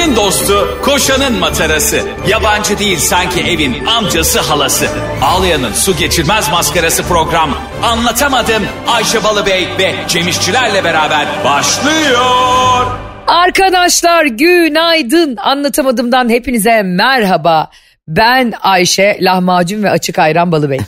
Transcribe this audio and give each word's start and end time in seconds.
Ayşe'nin 0.00 0.16
dostu, 0.16 0.78
koşanın 0.82 1.38
matarası. 1.38 2.02
Yabancı 2.28 2.78
değil 2.78 2.98
sanki 2.98 3.40
evin 3.40 3.86
amcası 3.86 4.40
halası. 4.40 4.86
Ağlayan'ın 5.22 5.72
su 5.72 5.96
geçirmez 5.96 6.50
maskarası 6.50 7.02
program. 7.02 7.58
Anlatamadım 7.82 8.62
Ayşe 8.88 9.24
Balıbey 9.24 9.68
ve 9.78 9.94
Cemişçilerle 10.08 10.84
beraber 10.84 11.26
başlıyor. 11.44 12.86
Arkadaşlar 13.26 14.24
günaydın. 14.24 15.36
Anlatamadığımdan 15.36 16.28
hepinize 16.28 16.82
merhaba. 16.82 17.70
Ben 18.08 18.52
Ayşe 18.60 19.18
Lahmacun 19.20 19.82
ve 19.82 19.90
Açık 19.90 20.18
Ayran 20.18 20.52
Balıbey. 20.52 20.80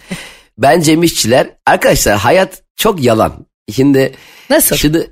Ben 0.58 0.80
Cem 0.80 1.02
İşçiler. 1.02 1.46
Arkadaşlar 1.66 2.18
hayat 2.18 2.62
çok 2.76 3.02
yalan. 3.02 3.46
Şimdi 3.72 4.12
Nasıl? 4.50 4.76
Şimdi 4.76 5.10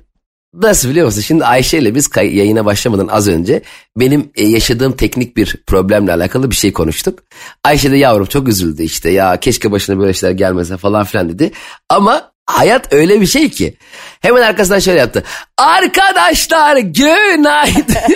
nasıl 0.53 0.89
biliyor 0.89 1.05
musun? 1.05 1.21
Şimdi 1.21 1.45
Ayşe 1.45 1.77
ile 1.77 1.95
biz 1.95 2.09
yayına 2.15 2.65
başlamadan 2.65 3.07
az 3.07 3.27
önce 3.27 3.61
benim 3.97 4.31
e, 4.35 4.47
yaşadığım 4.47 4.91
teknik 4.91 5.37
bir 5.37 5.55
problemle 5.67 6.13
alakalı 6.13 6.51
bir 6.51 6.55
şey 6.55 6.73
konuştuk. 6.73 7.19
Ayşe 7.63 7.91
de 7.91 7.97
yavrum 7.97 8.25
çok 8.25 8.47
üzüldü 8.47 8.83
işte 8.83 9.09
ya 9.09 9.39
keşke 9.39 9.71
başına 9.71 9.99
böyle 9.99 10.13
şeyler 10.13 10.35
gelmese 10.35 10.77
falan 10.77 11.03
filan 11.03 11.29
dedi. 11.29 11.51
Ama 11.89 12.31
hayat 12.45 12.93
öyle 12.93 13.21
bir 13.21 13.25
şey 13.25 13.49
ki. 13.49 13.77
Hemen 14.21 14.41
arkasından 14.41 14.79
şöyle 14.79 14.99
yaptı. 14.99 15.23
Arkadaşlar 15.57 16.77
günaydın. 16.77 18.15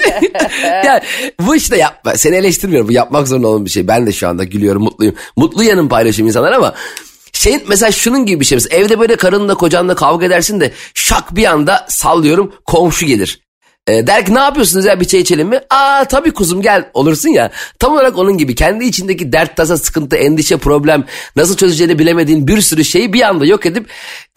yani 0.86 1.02
bu 1.42 1.56
işte 1.56 1.78
yapma. 1.78 2.16
Seni 2.16 2.36
eleştirmiyorum. 2.36 2.88
Bu 2.88 2.92
yapmak 2.92 3.28
zorunda 3.28 3.48
olan 3.48 3.66
bir 3.66 3.70
şey. 3.70 3.88
Ben 3.88 4.08
de 4.08 4.12
şu 4.12 4.28
anda 4.28 4.44
gülüyorum, 4.44 4.84
mutluyum. 4.84 5.16
Mutlu 5.38 5.64
yanım 5.64 5.90
paylaşıyorum 5.90 6.28
insanlar 6.28 6.52
ama 6.52 6.74
şey 7.36 7.64
mesela 7.68 7.92
şunun 7.92 8.26
gibi 8.26 8.40
bir 8.40 8.46
şey. 8.46 8.60
Evde 8.70 9.00
böyle 9.00 9.16
karınla 9.16 9.56
kocanla 9.56 9.96
kavga 9.96 10.26
edersin 10.26 10.60
de 10.60 10.74
şak 10.94 11.36
bir 11.36 11.46
anda 11.46 11.86
sallıyorum 11.90 12.54
komşu 12.66 13.06
gelir. 13.06 13.45
E, 13.88 14.08
der 14.08 14.26
ki 14.26 14.36
ne 14.36 14.40
yapıyorsunuz 14.40 14.86
ya 14.86 15.00
bir 15.00 15.06
çay 15.06 15.20
içelim 15.20 15.48
mi? 15.48 15.60
Aa 15.70 16.06
tabii 16.06 16.32
kuzum 16.32 16.62
gel 16.62 16.90
olursun 16.94 17.30
ya. 17.30 17.52
Tam 17.80 17.94
olarak 17.94 18.18
onun 18.18 18.38
gibi 18.38 18.56
kendi 18.56 18.86
içindeki 18.86 19.32
dert 19.32 19.56
tasa 19.56 19.78
sıkıntı 19.78 20.16
endişe 20.16 20.58
problem 20.58 21.04
nasıl 21.36 21.58
çözeceğini 21.58 22.00
bilemediğin 22.00 22.48
bir 22.48 22.62
sürü 22.62 22.86
şeyi 22.86 23.14
bir 23.14 23.22
anda 23.22 23.46
yok 23.46 23.66
edip 23.66 23.90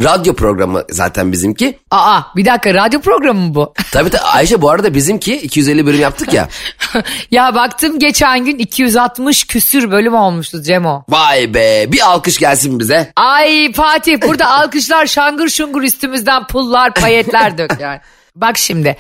radyo 0.03 0.35
programı 0.35 0.85
zaten 0.91 1.33
bizimki. 1.33 1.79
Aa 1.91 2.21
bir 2.37 2.45
dakika 2.45 2.75
radyo 2.75 3.01
programı 3.01 3.41
mı 3.41 3.55
bu? 3.55 3.75
Tabii 3.93 4.11
tabii 4.11 4.23
Ayşe 4.23 4.63
bu 4.63 4.71
arada 4.71 4.95
bizimki 4.95 5.37
250 5.37 5.87
bölüm 5.87 6.01
yaptık 6.01 6.33
ya. 6.33 6.49
ya 7.31 7.55
baktım 7.55 7.99
geçen 7.99 8.45
gün 8.45 8.59
260 8.59 9.47
küsür 9.47 9.91
bölüm 9.91 10.15
olmuştu 10.15 10.63
Cemo. 10.63 11.05
Vay 11.09 11.55
be 11.55 11.93
bir 11.93 12.11
alkış 12.11 12.39
gelsin 12.39 12.81
bize. 12.81 13.13
Ay 13.17 13.73
Fatih 13.73 14.23
burada 14.23 14.51
alkışlar 14.51 15.07
şangır 15.07 15.49
şungur 15.49 15.83
üstümüzden 15.83 16.47
pullar 16.47 16.95
payetler 16.95 17.59
dök 17.59 17.81
yani. 17.81 18.01
Bak 18.41 18.59
şimdi 18.59 18.97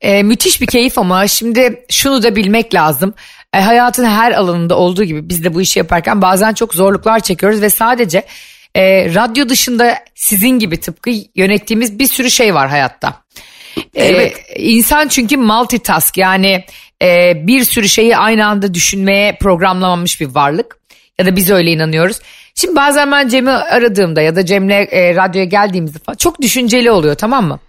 e, 0.00 0.22
müthiş 0.22 0.60
bir 0.60 0.66
keyif 0.66 0.98
ama 0.98 1.28
şimdi 1.28 1.84
şunu 1.90 2.22
da 2.22 2.36
bilmek 2.36 2.74
lazım. 2.74 3.14
E, 3.54 3.60
hayatın 3.60 4.04
her 4.04 4.32
alanında 4.32 4.76
olduğu 4.76 5.04
gibi 5.04 5.28
biz 5.28 5.44
de 5.44 5.54
bu 5.54 5.60
işi 5.62 5.78
yaparken 5.78 6.22
bazen 6.22 6.54
çok 6.54 6.74
zorluklar 6.74 7.20
çekiyoruz 7.20 7.62
ve 7.62 7.70
sadece 7.70 8.22
e, 8.74 9.14
radyo 9.14 9.48
dışında 9.48 9.98
sizin 10.14 10.58
gibi 10.58 10.80
tıpkı 10.80 11.10
yönettiğimiz 11.34 11.98
bir 11.98 12.06
sürü 12.06 12.30
şey 12.30 12.54
var 12.54 12.68
hayatta. 12.68 13.22
E, 13.94 14.04
Evet. 14.04 14.36
insan 14.56 15.08
çünkü 15.08 15.36
multitask 15.36 16.18
yani 16.18 16.64
e, 17.02 17.32
bir 17.46 17.64
sürü 17.64 17.88
şeyi 17.88 18.16
aynı 18.16 18.46
anda 18.46 18.74
düşünmeye 18.74 19.36
programlanmış 19.40 20.20
bir 20.20 20.26
varlık. 20.26 20.76
Ya 21.18 21.26
da 21.26 21.36
biz 21.36 21.50
öyle 21.50 21.70
inanıyoruz. 21.70 22.20
Şimdi 22.54 22.76
bazen 22.76 23.12
ben 23.12 23.28
Cem'i 23.28 23.50
aradığımda 23.50 24.22
ya 24.22 24.36
da 24.36 24.46
Cem'le 24.46 24.70
e, 24.70 25.14
radyoya 25.16 25.44
geldiğimizde 25.44 25.98
falan 25.98 26.16
çok 26.16 26.40
düşünceli 26.42 26.90
oluyor 26.90 27.14
tamam 27.14 27.46
mı? 27.46 27.60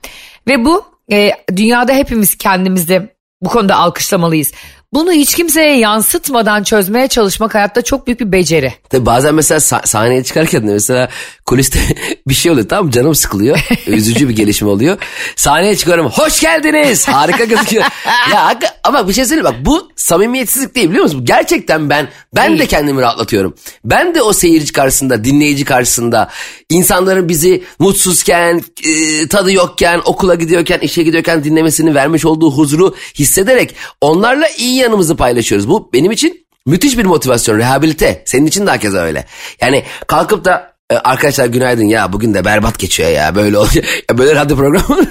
Ve 0.48 0.66
bu 0.66 0.93
e, 1.12 1.32
dünyada 1.56 1.94
hepimiz 1.94 2.38
kendimizi 2.38 3.09
bu 3.42 3.50
konuda 3.50 3.76
alkışlamalıyız. 3.76 4.54
Bunu 4.94 5.12
hiç 5.12 5.36
kimseye 5.36 5.78
yansıtmadan 5.78 6.64
çözmeye 6.64 7.08
çalışmak 7.08 7.56
hayatta 7.56 7.82
çok 7.82 8.08
büyük 8.08 8.20
bir 8.20 8.32
beceri. 8.32 8.74
Tabii 8.90 9.06
bazen 9.06 9.36
mesela 9.36 9.58
sah- 9.59 9.88
sahneye 9.88 10.24
çıkarken 10.24 10.68
de 10.68 10.72
mesela 10.72 11.09
kuliste 11.46 11.80
bir 12.28 12.34
şey 12.34 12.52
oluyor 12.52 12.70
tamam 12.70 12.92
canım 12.92 13.16
sıkılıyor. 13.16 13.59
Üzücü 13.88 14.30
bir 14.30 14.36
gelişme 14.36 14.70
oluyor. 14.70 14.98
Sahneye 15.36 15.76
çıkıyorum 15.76 16.09
hoş 16.09 16.40
geldiniz 16.40 17.08
harika 17.08 17.44
gözüküyor. 17.44 17.84
ya 18.32 18.59
ama 18.84 19.08
bir 19.08 19.14
şey 19.14 19.26
söyleyeyim 19.26 19.46
bak 19.46 19.66
bu 19.66 19.92
samimiyetsizlik 19.96 20.76
değil 20.76 20.90
biliyor 20.90 21.03
musun? 21.03 21.26
Gerçekten 21.26 21.90
ben 21.90 22.08
ben 22.36 22.53
de 22.53 22.58
Değil. 22.58 22.70
kendimi 22.70 23.02
rahatlatıyorum. 23.02 23.56
Ben 23.86 24.16
de 24.16 24.22
o 24.22 24.34
seyirci 24.34 24.74
karşısında 24.74 25.24
dinleyici 25.24 25.66
karşısında 25.66 26.30
insanların 26.70 27.30
bizi 27.30 27.64
mutsuzken 27.80 28.62
e, 28.88 29.28
tadı 29.28 29.52
yokken 29.52 30.02
okula 30.06 30.36
gidiyorken 30.36 30.80
işe 30.80 31.03
gidiyorken 31.03 31.44
dinlemesini 31.44 31.96
vermiş 31.96 32.26
olduğu 32.26 32.52
huzuru 32.52 32.96
hissederek 33.16 33.76
onlarla 34.02 34.48
iyi 34.58 34.83
yanımızı 34.84 35.16
paylaşıyoruz. 35.16 35.70
Bu 35.70 35.90
benim 35.94 36.12
için 36.12 36.44
Müthiş 36.66 36.98
bir 36.98 37.06
motivasyon, 37.06 37.58
rehabilite. 37.58 38.24
Senin 38.26 38.46
için 38.46 38.68
de 38.68 38.70
hakeza 38.70 38.98
öyle. 38.98 39.26
Yani 39.62 39.84
kalkıp 40.08 40.46
da 40.46 40.74
e, 40.92 40.96
arkadaşlar 40.96 41.46
günaydın 41.46 41.84
ya 41.84 42.14
bugün 42.14 42.34
de 42.34 42.46
berbat 42.46 42.80
geçiyor 42.80 43.10
ya 43.10 43.36
böyle 43.36 43.58
oluyor. 43.58 43.86
Ya 44.10 44.18
böyle 44.18 44.36
radyo 44.36 44.58
programı 44.58 45.00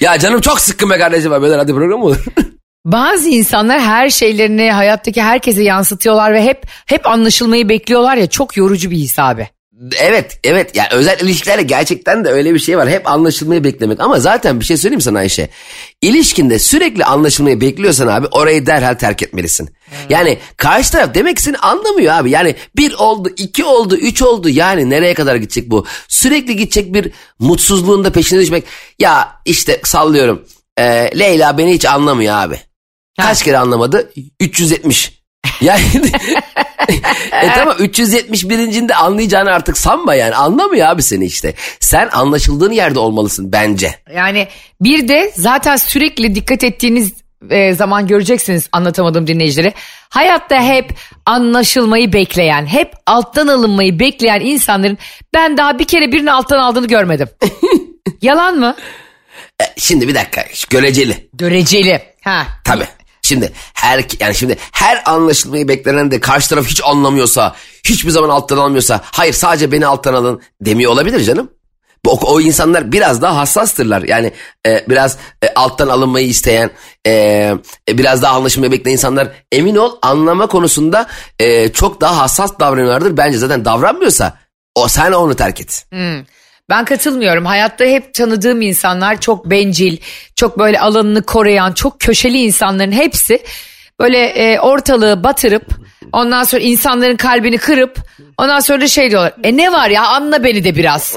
ya 0.00 0.18
canım 0.18 0.40
çok 0.40 0.60
sıkkın 0.60 0.90
be 0.90 0.98
kardeşim 0.98 1.30
böyle 1.30 1.56
radyo 1.56 1.76
programı 1.76 2.04
olur. 2.04 2.24
Bazı 2.84 3.28
insanlar 3.28 3.80
her 3.80 4.10
şeylerini 4.10 4.72
hayattaki 4.72 5.22
herkese 5.22 5.62
yansıtıyorlar 5.62 6.32
ve 6.32 6.44
hep 6.44 6.66
hep 6.86 7.06
anlaşılmayı 7.06 7.68
bekliyorlar 7.68 8.16
ya 8.16 8.26
çok 8.26 8.56
yorucu 8.56 8.90
bir 8.90 8.96
his 8.96 9.18
abi. 9.18 9.48
Evet 9.98 10.38
evet 10.44 10.76
yani 10.76 10.88
özel 10.92 11.20
ilişkilerde 11.20 11.62
gerçekten 11.62 12.24
de 12.24 12.28
öyle 12.28 12.54
bir 12.54 12.58
şey 12.58 12.78
var. 12.78 12.88
Hep 12.88 13.08
anlaşılmayı 13.08 13.64
beklemek 13.64 14.00
ama 14.00 14.20
zaten 14.20 14.60
bir 14.60 14.64
şey 14.64 14.76
söyleyeyim 14.76 15.00
sana 15.00 15.18
Ayşe. 15.18 15.48
İlişkinde 16.00 16.58
sürekli 16.58 17.04
anlaşılmayı 17.04 17.60
bekliyorsan 17.60 18.06
abi 18.06 18.26
orayı 18.26 18.66
derhal 18.66 18.94
terk 18.94 19.22
etmelisin. 19.22 19.70
Yani 20.08 20.38
karşı 20.56 20.92
taraf 20.92 21.14
demek 21.14 21.40
seni 21.40 21.58
anlamıyor 21.58 22.14
abi. 22.14 22.30
Yani 22.30 22.54
bir 22.76 22.92
oldu, 22.92 23.30
iki 23.36 23.64
oldu, 23.64 23.96
üç 23.96 24.22
oldu. 24.22 24.48
Yani 24.48 24.90
nereye 24.90 25.14
kadar 25.14 25.36
gidecek 25.36 25.70
bu? 25.70 25.86
Sürekli 26.08 26.56
gidecek 26.56 26.94
bir 26.94 27.10
mutsuzluğun 27.38 28.04
da 28.04 28.12
peşine 28.12 28.40
düşmek. 28.40 28.64
Ya 28.98 29.28
işte 29.44 29.80
sallıyorum. 29.84 30.44
Ee, 30.78 31.18
Leyla 31.18 31.58
beni 31.58 31.74
hiç 31.74 31.84
anlamıyor 31.84 32.34
abi. 32.34 32.60
Kaç 33.20 33.42
kere 33.42 33.58
anlamadı? 33.58 34.12
370. 34.40 35.23
Yani 35.60 35.82
e 37.42 37.48
tamam 37.54 37.76
371. 37.78 38.88
de 38.88 38.94
anlayacağını 38.94 39.50
artık 39.50 39.78
sanma 39.78 40.14
yani 40.14 40.34
anlamıyor 40.34 40.88
abi 40.88 41.02
seni 41.02 41.24
işte. 41.24 41.54
Sen 41.80 42.08
anlaşıldığın 42.12 42.72
yerde 42.72 42.98
olmalısın 42.98 43.52
bence. 43.52 43.94
Yani 44.14 44.48
bir 44.80 45.08
de 45.08 45.32
zaten 45.36 45.76
sürekli 45.76 46.34
dikkat 46.34 46.64
ettiğiniz 46.64 47.12
e, 47.50 47.74
zaman 47.74 48.06
göreceksiniz 48.06 48.68
anlatamadığım 48.72 49.26
dinleyicileri. 49.26 49.74
Hayatta 50.08 50.62
hep 50.62 50.92
anlaşılmayı 51.26 52.12
bekleyen, 52.12 52.66
hep 52.66 52.92
alttan 53.06 53.46
alınmayı 53.46 53.98
bekleyen 53.98 54.40
insanların 54.40 54.98
ben 55.34 55.56
daha 55.56 55.78
bir 55.78 55.84
kere 55.84 56.12
birini 56.12 56.32
alttan 56.32 56.58
aldığını 56.58 56.86
görmedim. 56.86 57.28
Yalan 58.22 58.58
mı? 58.58 58.76
E, 59.62 59.64
Şimdi 59.76 60.08
bir 60.08 60.14
dakika 60.14 60.44
göreceli. 60.70 61.28
Göreceli. 61.34 62.02
Ha. 62.24 62.46
Tabii. 62.64 62.86
Şimdi 63.24 63.52
her 63.74 64.04
yani 64.20 64.34
şimdi 64.34 64.56
her 64.72 65.02
anlaşılmayı 65.06 65.68
beklenen 65.68 66.10
de 66.10 66.20
karşı 66.20 66.48
taraf 66.48 66.66
hiç 66.66 66.80
anlamıyorsa, 66.84 67.56
hiçbir 67.84 68.10
zaman 68.10 68.28
alttan 68.28 68.56
almıyorsa, 68.56 69.00
hayır 69.04 69.32
sadece 69.32 69.72
beni 69.72 69.86
alttan 69.86 70.14
alın 70.14 70.42
demiyor 70.60 70.92
olabilir 70.92 71.24
canım. 71.24 71.50
O, 72.06 72.34
o 72.34 72.40
insanlar 72.40 72.92
biraz 72.92 73.22
daha 73.22 73.36
hassastırlar. 73.36 74.02
Yani 74.02 74.32
e, 74.66 74.84
biraz 74.88 75.16
e, 75.44 75.54
alttan 75.54 75.88
alınmayı 75.88 76.26
isteyen, 76.26 76.70
e, 77.06 77.10
e, 77.88 77.98
biraz 77.98 78.22
daha 78.22 78.36
anlaşılmayı 78.36 78.72
bekleyen 78.72 78.96
insanlar 78.96 79.28
emin 79.52 79.76
ol 79.76 79.92
anlama 80.02 80.46
konusunda 80.46 81.06
e, 81.38 81.72
çok 81.72 82.00
daha 82.00 82.18
hassas 82.18 82.58
davranıyorlardır. 82.60 83.16
Bence 83.16 83.38
zaten 83.38 83.64
davranmıyorsa 83.64 84.38
o 84.74 84.88
sen 84.88 85.12
onu 85.12 85.34
terk 85.34 85.60
et. 85.60 85.86
Ben 86.70 86.84
katılmıyorum. 86.84 87.46
Hayatta 87.46 87.84
hep 87.84 88.14
tanıdığım 88.14 88.62
insanlar 88.62 89.20
çok 89.20 89.50
bencil, 89.50 89.96
çok 90.36 90.58
böyle 90.58 90.80
alanını 90.80 91.22
koruyan, 91.22 91.72
çok 91.72 92.00
köşeli 92.00 92.38
insanların 92.38 92.92
hepsi 92.92 93.42
böyle 94.00 94.18
e, 94.26 94.60
ortalığı 94.60 95.24
batırıp 95.24 95.66
ondan 96.12 96.44
sonra 96.44 96.62
insanların 96.62 97.16
kalbini 97.16 97.58
kırıp 97.58 97.98
ondan 98.38 98.60
sonra 98.60 98.88
şey 98.88 99.10
diyorlar. 99.10 99.32
E 99.44 99.56
ne 99.56 99.72
var 99.72 99.90
ya 99.90 100.02
anla 100.06 100.44
beni 100.44 100.64
de 100.64 100.76
biraz. 100.76 101.16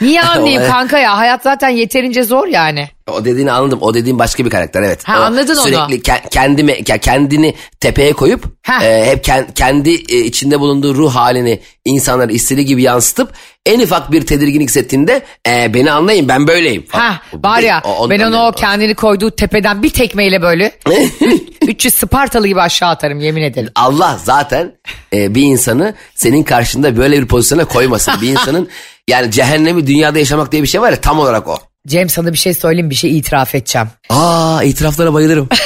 Niye 0.00 0.22
anlayayım 0.22 0.62
kanka 0.72 0.98
ya 0.98 1.18
hayat 1.18 1.42
zaten 1.42 1.68
yeterince 1.68 2.22
zor 2.22 2.46
yani. 2.46 2.88
O 3.12 3.24
dediğini 3.24 3.52
anladım. 3.52 3.78
O 3.82 3.94
dediğin 3.94 4.18
başka 4.18 4.44
bir 4.44 4.50
karakter 4.50 4.82
evet. 4.82 5.00
Ha, 5.08 5.20
O 5.20 5.22
anladın 5.22 5.54
onu. 5.56 5.62
Sürekli 5.62 6.00
ke- 6.00 6.28
kendime, 6.30 6.72
ke- 6.72 6.98
kendini 7.00 7.54
tepeye 7.80 8.12
koyup 8.12 8.44
Ha. 8.66 8.84
e, 8.84 9.06
hep 9.06 9.24
ken- 9.24 9.54
kendi 9.54 9.90
e, 9.90 10.18
içinde 10.18 10.60
bulunduğu 10.60 10.94
ruh 10.94 11.14
halini 11.14 11.60
insanlara 11.84 12.32
istediği 12.32 12.64
gibi 12.66 12.82
yansıtıp 12.82 13.32
en 13.66 13.80
ufak 13.80 14.12
bir 14.12 14.26
tedirginlik 14.26 14.68
hissettiğinde 14.68 15.22
e, 15.48 15.74
beni 15.74 15.90
anlayın 15.92 16.28
ben 16.28 16.46
böyleyim. 16.46 16.84
Ha 16.88 17.20
var 17.34 17.60
ya 17.60 17.82
o- 17.98 18.10
ben 18.10 18.20
onu 18.20 18.46
o 18.46 18.52
kendini 18.52 18.94
koyduğu 18.94 19.30
tepeden 19.30 19.82
bir 19.82 19.90
tekmeyle 19.90 20.42
böyle 20.42 20.72
300 21.66 21.94
Spartalı 21.94 22.46
gibi 22.48 22.60
aşağı 22.60 22.90
atarım 22.90 23.20
yemin 23.20 23.42
ederim. 23.42 23.70
Allah 23.74 24.18
zaten 24.24 24.72
e, 25.12 25.34
bir 25.34 25.42
insanı 25.42 25.94
senin 26.14 26.42
karşında 26.42 26.96
böyle 26.96 27.22
bir 27.22 27.26
pozisyona 27.26 27.64
koymasın. 27.64 28.14
Bir 28.22 28.28
insanın 28.28 28.68
yani 29.10 29.30
cehennemi 29.30 29.86
dünyada 29.86 30.18
yaşamak 30.18 30.52
diye 30.52 30.62
bir 30.62 30.68
şey 30.68 30.80
var 30.80 30.90
ya 30.90 31.00
tam 31.00 31.18
olarak 31.18 31.48
o. 31.48 31.58
Cem 31.86 32.08
sana 32.08 32.32
bir 32.32 32.38
şey 32.38 32.54
söyleyeyim 32.54 32.90
bir 32.90 32.94
şey 32.94 33.18
itiraf 33.18 33.54
edeceğim. 33.54 33.88
Aa 34.10 34.62
itiraflara 34.62 35.14
bayılırım. 35.14 35.48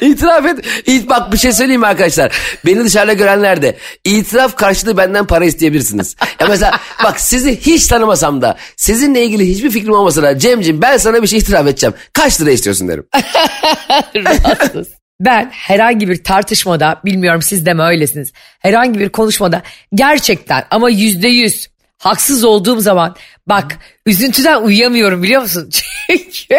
İtiraf 0.00 0.46
et. 0.46 0.58
İt, 0.86 1.08
bak 1.08 1.32
bir 1.32 1.38
şey 1.38 1.52
söyleyeyim 1.52 1.80
mi 1.80 1.86
arkadaşlar. 1.86 2.32
Beni 2.66 2.84
dışarıda 2.84 3.12
görenler 3.12 3.62
de 3.62 3.76
itiraf 4.04 4.56
karşılığı 4.56 4.96
benden 4.96 5.26
para 5.26 5.44
isteyebilirsiniz. 5.44 6.16
Ya 6.40 6.46
mesela 6.46 6.80
bak 7.04 7.20
sizi 7.20 7.60
hiç 7.60 7.86
tanımasam 7.86 8.42
da 8.42 8.56
sizinle 8.76 9.24
ilgili 9.24 9.48
hiçbir 9.48 9.70
fikrim 9.70 9.92
olmasa 9.92 10.22
da 10.22 10.38
Cemciğim 10.38 10.82
ben 10.82 10.96
sana 10.96 11.22
bir 11.22 11.26
şey 11.26 11.38
itiraf 11.38 11.66
edeceğim. 11.66 11.94
Kaç 12.12 12.40
lira 12.40 12.50
istiyorsun 12.50 12.88
derim. 12.88 13.06
Rahatsız. 14.16 14.88
Ben 15.20 15.50
herhangi 15.52 16.08
bir 16.08 16.24
tartışmada 16.24 17.00
bilmiyorum 17.04 17.42
siz 17.42 17.66
de 17.66 17.74
mi 17.74 17.82
öylesiniz. 17.82 18.32
Herhangi 18.58 19.00
bir 19.00 19.08
konuşmada 19.08 19.62
gerçekten 19.94 20.64
ama 20.70 20.90
yüzde 20.90 21.28
yüz 21.28 21.68
haksız 21.98 22.44
olduğum 22.44 22.80
zaman 22.80 23.16
bak 23.46 23.78
üzüntüden 24.06 24.62
uyuyamıyorum 24.62 25.22
biliyor 25.22 25.42
musun? 25.42 25.70
Çünkü 26.08 26.56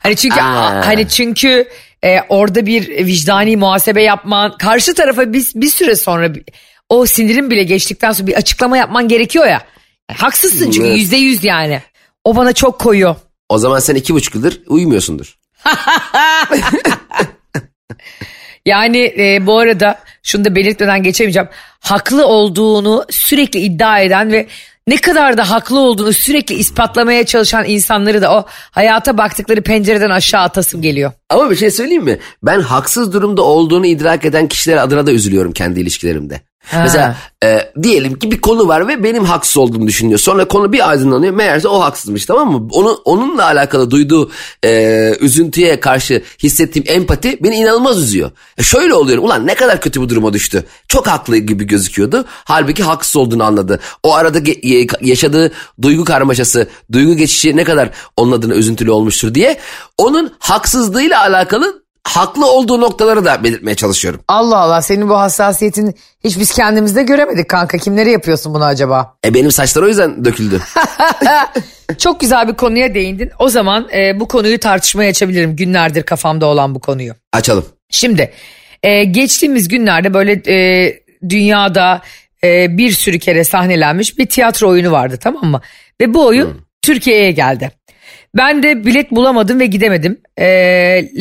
hani 0.00 0.16
çünkü 0.16 0.40
Aa. 0.40 0.86
hani 0.86 1.08
çünkü 1.08 1.68
e, 2.04 2.20
orada 2.28 2.66
bir 2.66 3.06
vicdani 3.06 3.56
muhasebe 3.56 4.02
yapman 4.02 4.58
karşı 4.58 4.94
tarafa 4.94 5.32
bir, 5.32 5.46
bir 5.54 5.70
süre 5.70 5.96
sonra 5.96 6.32
o 6.88 7.06
sinirin 7.06 7.50
bile 7.50 7.62
geçtikten 7.62 8.12
sonra 8.12 8.26
bir 8.26 8.34
açıklama 8.34 8.76
yapman 8.76 9.08
gerekiyor 9.08 9.46
ya. 9.46 9.62
Haksızsın 10.16 10.70
çünkü 10.70 10.88
Evet. 10.88 10.98
yüzde 10.98 11.16
yüz 11.16 11.44
yani. 11.44 11.82
O 12.24 12.36
bana 12.36 12.52
çok 12.52 12.78
koyuyor. 12.78 13.16
O 13.48 13.58
zaman 13.58 13.78
sen 13.78 13.94
iki 13.94 14.14
buçuk 14.14 14.34
yıldır 14.34 14.60
uyumuyorsundur. 14.66 15.38
Yani 18.66 19.14
e, 19.18 19.46
bu 19.46 19.58
arada 19.58 19.98
şunu 20.22 20.44
da 20.44 20.54
belirtmeden 20.54 21.02
geçemeyeceğim. 21.02 21.48
Haklı 21.80 22.26
olduğunu 22.26 23.04
sürekli 23.10 23.60
iddia 23.60 24.00
eden 24.00 24.32
ve 24.32 24.46
ne 24.86 24.96
kadar 24.96 25.38
da 25.38 25.50
haklı 25.50 25.78
olduğunu 25.78 26.12
sürekli 26.12 26.54
ispatlamaya 26.54 27.26
çalışan 27.26 27.64
insanları 27.64 28.22
da 28.22 28.34
o 28.34 28.46
hayata 28.70 29.18
baktıkları 29.18 29.62
pencereden 29.62 30.10
aşağı 30.10 30.42
atasım 30.42 30.82
geliyor. 30.82 31.12
Ama 31.28 31.50
bir 31.50 31.56
şey 31.56 31.70
söyleyeyim 31.70 32.04
mi? 32.04 32.18
Ben 32.42 32.60
haksız 32.60 33.12
durumda 33.12 33.42
olduğunu 33.42 33.86
idrak 33.86 34.24
eden 34.24 34.48
kişiler 34.48 34.76
adına 34.76 35.06
da 35.06 35.12
üzülüyorum 35.12 35.52
kendi 35.52 35.80
ilişkilerimde. 35.80 36.40
Ha. 36.66 36.80
Mesela 36.82 37.16
e, 37.44 37.72
diyelim 37.82 38.18
ki 38.18 38.30
bir 38.30 38.40
konu 38.40 38.68
var 38.68 38.88
ve 38.88 39.04
benim 39.04 39.24
haksız 39.24 39.56
olduğumu 39.56 39.86
düşünüyor. 39.86 40.18
Sonra 40.18 40.48
konu 40.48 40.72
bir 40.72 40.90
aydınlanıyor. 40.90 41.32
Meğerse 41.34 41.68
o 41.68 41.80
haksızmış 41.80 42.26
tamam 42.26 42.52
mı? 42.52 42.68
Onu, 42.72 43.00
onunla 43.04 43.44
alakalı 43.44 43.90
duyduğu 43.90 44.30
e, 44.64 45.14
üzüntüye 45.20 45.80
karşı 45.80 46.22
hissettiğim 46.42 46.88
empati 46.88 47.38
beni 47.44 47.56
inanılmaz 47.56 47.98
üzüyor. 47.98 48.30
E, 48.58 48.62
şöyle 48.62 48.94
oluyorum. 48.94 49.24
Ulan 49.24 49.46
ne 49.46 49.54
kadar 49.54 49.80
kötü 49.80 50.00
bu 50.00 50.08
duruma 50.08 50.32
düştü. 50.32 50.64
Çok 50.88 51.06
haklı 51.06 51.36
gibi 51.36 51.64
gözüküyordu. 51.64 52.24
Halbuki 52.28 52.82
haksız 52.82 53.16
olduğunu 53.16 53.44
anladı. 53.44 53.80
O 54.02 54.14
arada 54.14 54.38
ge- 54.38 55.06
yaşadığı 55.06 55.52
duygu 55.82 56.04
karmaşası, 56.04 56.68
duygu 56.92 57.14
geçişi 57.14 57.56
ne 57.56 57.64
kadar 57.64 57.90
onun 58.16 58.32
adına 58.32 58.54
üzüntülü 58.54 58.90
olmuştur 58.90 59.34
diye. 59.34 59.58
Onun 59.98 60.32
haksızlığıyla 60.38 61.20
alakalı 61.20 61.82
haklı 62.14 62.52
olduğu 62.52 62.80
noktaları 62.80 63.24
da 63.24 63.44
belirtmeye 63.44 63.74
çalışıyorum. 63.74 64.20
Allah 64.28 64.58
Allah 64.58 64.82
senin 64.82 65.08
bu 65.08 65.18
hassasiyetin 65.18 65.94
hiç 66.24 66.38
biz 66.38 66.50
kendimizde 66.50 67.02
göremedik 67.02 67.48
kanka. 67.48 67.78
Kimlere 67.78 68.10
yapıyorsun 68.10 68.54
bunu 68.54 68.64
acaba? 68.64 69.14
E 69.24 69.34
benim 69.34 69.52
saçlar 69.52 69.82
o 69.82 69.88
yüzden 69.88 70.24
döküldü. 70.24 70.60
Çok 71.98 72.20
güzel 72.20 72.48
bir 72.48 72.54
konuya 72.54 72.94
değindin. 72.94 73.30
O 73.38 73.48
zaman 73.48 73.88
e, 73.94 74.20
bu 74.20 74.28
konuyu 74.28 74.60
tartışmaya 74.60 75.10
açabilirim. 75.10 75.56
Günlerdir 75.56 76.02
kafamda 76.02 76.46
olan 76.46 76.74
bu 76.74 76.80
konuyu. 76.80 77.12
Açalım. 77.32 77.64
Şimdi 77.90 78.32
e, 78.82 79.04
geçtiğimiz 79.04 79.68
günlerde 79.68 80.14
böyle 80.14 80.32
e, 80.32 80.92
dünyada 81.28 82.02
e, 82.44 82.78
bir 82.78 82.90
sürü 82.90 83.18
kere 83.18 83.44
sahnelenmiş 83.44 84.18
bir 84.18 84.26
tiyatro 84.26 84.68
oyunu 84.68 84.90
vardı 84.90 85.18
tamam 85.22 85.44
mı? 85.44 85.60
Ve 86.00 86.14
bu 86.14 86.26
oyun 86.26 86.60
Türkiye'ye 86.82 87.32
geldi. 87.32 87.70
Ben 88.36 88.62
de 88.62 88.86
bilet 88.86 89.10
bulamadım 89.10 89.60
ve 89.60 89.66
gidemedim. 89.66 90.20
E, 90.38 90.46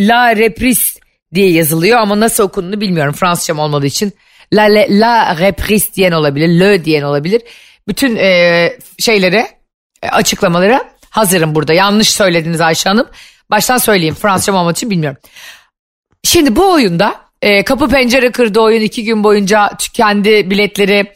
La 0.07 0.35
Reprise 0.35 0.99
diye 1.33 1.51
yazılıyor 1.51 1.99
ama 1.99 2.19
nasıl 2.19 2.43
okunduğunu 2.43 2.81
bilmiyorum 2.81 3.13
Fransızcam 3.13 3.59
olmadığı 3.59 3.85
için. 3.85 4.13
La, 4.53 4.63
La, 4.63 4.85
La 4.89 5.37
Reprise 5.39 5.93
diyen 5.93 6.11
olabilir, 6.11 6.59
Le 6.59 6.85
diyen 6.85 7.03
olabilir. 7.03 7.41
Bütün 7.87 8.15
e, 8.15 8.69
şeylere, 8.99 9.47
e, 10.03 10.09
açıklamalara 10.09 10.89
hazırım 11.09 11.55
burada. 11.55 11.73
Yanlış 11.73 12.09
söylediniz 12.09 12.61
Ayşe 12.61 12.89
Hanım. 12.89 13.07
Baştan 13.51 13.77
söyleyeyim 13.77 14.15
Fransızcam 14.15 14.55
olmadığı 14.55 14.73
için 14.73 14.89
bilmiyorum. 14.89 15.17
Şimdi 16.23 16.55
bu 16.55 16.71
oyunda 16.73 17.15
e, 17.41 17.63
kapı 17.63 17.89
pencere 17.89 18.31
kırdı 18.31 18.59
oyun 18.59 18.81
iki 18.81 19.03
gün 19.03 19.23
boyunca 19.23 19.69
tükendi 19.79 20.49
biletleri 20.49 21.13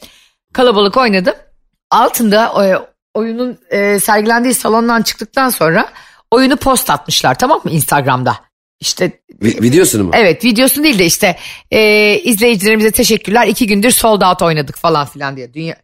kalabalık 0.52 0.96
oynadı. 0.96 1.36
Altında 1.90 2.64
e, 2.64 2.93
oyunun 3.14 3.58
e, 3.70 4.00
sergilendiği 4.00 4.54
salondan 4.54 5.02
çıktıktan 5.02 5.48
sonra 5.48 5.88
oyunu 6.30 6.56
post 6.56 6.90
atmışlar 6.90 7.38
tamam 7.38 7.60
mı 7.64 7.70
Instagram'da. 7.70 8.36
İşte 8.80 9.20
Vi- 9.42 9.62
videosunu 9.62 10.04
mu? 10.04 10.10
evet 10.14 10.44
videosunu 10.44 10.84
değil 10.84 10.98
de 10.98 11.06
işte 11.06 11.36
e, 11.70 11.80
izleyicilerimize 12.18 12.90
teşekkürler 12.90 13.46
iki 13.46 13.66
gündür 13.66 13.90
sold 13.90 14.22
out 14.22 14.42
oynadık 14.42 14.76
falan 14.76 15.06
filan 15.06 15.36
diye. 15.36 15.54
Dünya, 15.54 15.76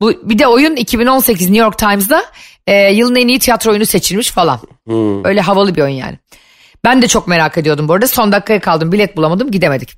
bu 0.00 0.30
bir 0.30 0.38
de 0.38 0.46
oyun 0.46 0.76
2018 0.76 1.50
New 1.50 1.64
York 1.64 1.78
Times'da 1.78 2.24
e, 2.66 2.92
yılın 2.92 3.16
en 3.16 3.28
iyi 3.28 3.38
tiyatro 3.38 3.70
oyunu 3.70 3.86
seçilmiş 3.86 4.30
falan. 4.30 4.60
Öyle 5.24 5.40
havalı 5.40 5.74
bir 5.74 5.82
oyun 5.82 5.94
yani. 5.94 6.18
Ben 6.84 7.02
de 7.02 7.08
çok 7.08 7.28
merak 7.28 7.58
ediyordum 7.58 7.88
bu 7.88 7.92
arada. 7.92 8.08
Son 8.08 8.32
dakikaya 8.32 8.60
kaldım 8.60 8.92
bilet 8.92 9.16
bulamadım 9.16 9.50
gidemedik. 9.50 9.94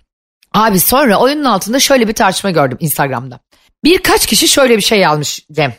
Abi 0.55 0.81
sonra 0.81 1.17
oyunun 1.17 1.44
altında 1.44 1.81
şöyle 1.81 2.08
bir 2.08 2.12
tartışma 2.12 2.50
gördüm 2.50 2.79
Instagram'da. 2.81 3.40
Birkaç 3.85 4.26
kişi 4.26 4.49
şöyle 4.49 4.76
bir 4.76 4.82
şey 4.82 4.99
yazmış 4.99 5.40
Cem. 5.52 5.75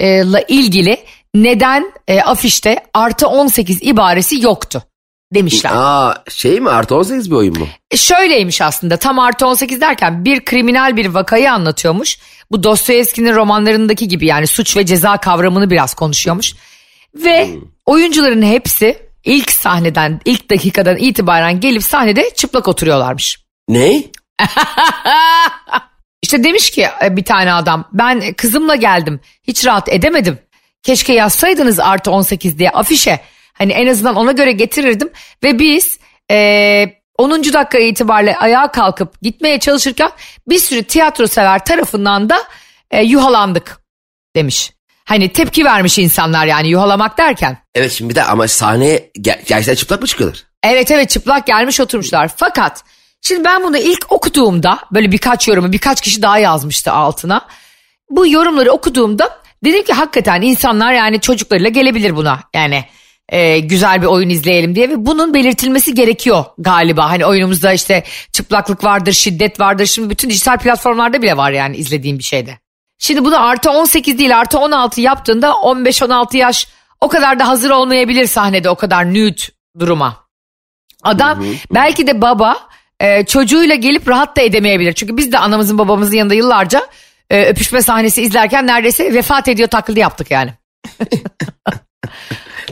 Oyunla 0.00 0.40
ilgili 0.40 0.98
neden 1.34 1.92
e, 2.08 2.20
afişte 2.20 2.84
artı 2.94 3.28
18 3.28 3.82
ibaresi 3.82 4.42
yoktu 4.42 4.82
demişler. 5.34 5.70
Aa 5.74 6.24
şey 6.28 6.60
mi 6.60 6.70
artı 6.70 6.94
18 6.96 7.30
bir 7.30 7.36
oyun 7.36 7.58
mu? 7.58 7.68
E, 7.90 7.96
Şöyleymiş 7.96 8.60
aslında 8.60 8.96
tam 8.96 9.18
artı 9.18 9.46
18 9.46 9.80
derken 9.80 10.24
bir 10.24 10.44
kriminal 10.44 10.96
bir 10.96 11.06
vakayı 11.06 11.52
anlatıyormuş. 11.52 12.18
Bu 12.50 12.62
Dostoyevski'nin 12.62 13.34
romanlarındaki 13.34 14.08
gibi 14.08 14.26
yani 14.26 14.46
suç 14.46 14.76
ve 14.76 14.86
ceza 14.86 15.16
kavramını 15.16 15.70
biraz 15.70 15.94
konuşuyormuş. 15.94 16.54
Ve 17.14 17.50
oyuncuların 17.86 18.42
hepsi 18.42 18.98
ilk 19.24 19.52
sahneden 19.52 20.20
ilk 20.24 20.50
dakikadan 20.50 20.96
itibaren 20.96 21.60
gelip 21.60 21.82
sahnede 21.82 22.30
çıplak 22.34 22.68
oturuyorlarmış. 22.68 23.44
Ne? 23.68 24.02
İşte 26.24 26.44
demiş 26.44 26.70
ki 26.70 26.86
e, 27.04 27.16
bir 27.16 27.24
tane 27.24 27.52
adam 27.52 27.88
ben 27.92 28.32
kızımla 28.32 28.74
geldim 28.74 29.20
hiç 29.42 29.66
rahat 29.66 29.88
edemedim. 29.88 30.38
Keşke 30.82 31.12
yazsaydınız 31.12 31.80
artı 31.80 32.10
18 32.10 32.58
diye 32.58 32.70
afişe. 32.70 33.20
Hani 33.52 33.72
en 33.72 33.86
azından 33.86 34.16
ona 34.16 34.32
göre 34.32 34.52
getirirdim. 34.52 35.10
Ve 35.42 35.58
biz 35.58 35.98
e, 36.30 36.86
10. 37.18 37.30
dakika 37.30 37.78
itibariyle 37.78 38.36
ayağa 38.36 38.72
kalkıp 38.72 39.22
gitmeye 39.22 39.58
çalışırken 39.58 40.10
bir 40.48 40.58
sürü 40.58 40.82
tiyatro 40.82 41.26
sever 41.26 41.64
tarafından 41.64 42.30
da 42.30 42.42
e, 42.90 43.02
yuhalandık 43.02 43.80
demiş. 44.36 44.72
Hani 45.04 45.28
tepki 45.28 45.64
vermiş 45.64 45.98
insanlar 45.98 46.46
yani 46.46 46.68
yuhalamak 46.68 47.18
derken. 47.18 47.58
Evet 47.74 47.92
şimdi 47.92 48.10
bir 48.10 48.14
de 48.14 48.24
ama 48.24 48.48
sahneye 48.48 49.10
ger- 49.18 49.46
gerçekten 49.46 49.74
çıplak 49.74 50.00
mı 50.00 50.06
çıkıyorlar? 50.06 50.44
Evet 50.62 50.90
evet 50.90 51.10
çıplak 51.10 51.46
gelmiş 51.46 51.80
oturmuşlar. 51.80 52.30
Fakat 52.36 52.84
şimdi 53.24 53.44
ben 53.44 53.62
bunu 53.62 53.78
ilk 53.78 54.12
okuduğumda 54.12 54.78
böyle 54.92 55.12
birkaç 55.12 55.48
yorumu 55.48 55.72
birkaç 55.72 56.00
kişi 56.00 56.22
daha 56.22 56.38
yazmıştı 56.38 56.92
altına. 56.92 57.46
Bu 58.10 58.26
yorumları 58.26 58.72
okuduğumda 58.72 59.38
dedim 59.64 59.84
ki 59.84 59.92
hakikaten 59.92 60.42
insanlar 60.42 60.92
yani 60.92 61.20
çocuklarıyla 61.20 61.70
gelebilir 61.70 62.16
buna. 62.16 62.40
Yani 62.54 62.84
e, 63.28 63.58
güzel 63.58 64.02
bir 64.02 64.06
oyun 64.06 64.28
izleyelim 64.28 64.74
diye 64.74 64.90
ve 64.90 65.06
bunun 65.06 65.34
belirtilmesi 65.34 65.94
gerekiyor 65.94 66.44
galiba. 66.58 67.10
Hani 67.10 67.26
oyunumuzda 67.26 67.72
işte 67.72 68.04
çıplaklık 68.32 68.84
vardır, 68.84 69.12
şiddet 69.12 69.60
vardır. 69.60 69.86
Şimdi 69.86 70.10
bütün 70.10 70.30
dijital 70.30 70.58
platformlarda 70.58 71.22
bile 71.22 71.36
var 71.36 71.50
yani 71.50 71.76
izlediğim 71.76 72.18
bir 72.18 72.24
şeyde. 72.24 72.58
Şimdi 72.98 73.24
bunu 73.24 73.46
artı 73.46 73.70
18 73.70 74.18
değil 74.18 74.38
artı 74.38 74.58
16 74.58 75.00
yaptığında 75.00 75.48
15-16 75.48 76.36
yaş 76.36 76.68
o 77.00 77.08
kadar 77.08 77.38
da 77.38 77.48
hazır 77.48 77.70
olmayabilir 77.70 78.26
sahnede 78.26 78.70
o 78.70 78.74
kadar 78.74 79.10
nude 79.10 79.42
duruma. 79.78 80.24
Adam 81.02 81.44
belki 81.70 82.06
de 82.06 82.22
baba 82.22 82.56
e, 83.00 83.24
çocuğuyla 83.24 83.74
gelip 83.74 84.08
rahat 84.08 84.36
da 84.36 84.40
edemeyebilir. 84.40 84.92
Çünkü 84.92 85.16
biz 85.16 85.32
de 85.32 85.38
anamızın 85.38 85.78
babamızın 85.78 86.16
yanında 86.16 86.34
yıllarca 86.34 86.86
e, 87.30 87.44
öpüşme 87.44 87.82
sahnesi 87.82 88.22
izlerken 88.22 88.66
neredeyse 88.66 89.14
vefat 89.14 89.48
ediyor 89.48 89.68
taklidi 89.68 90.00
yaptık 90.00 90.30
yani. 90.30 90.50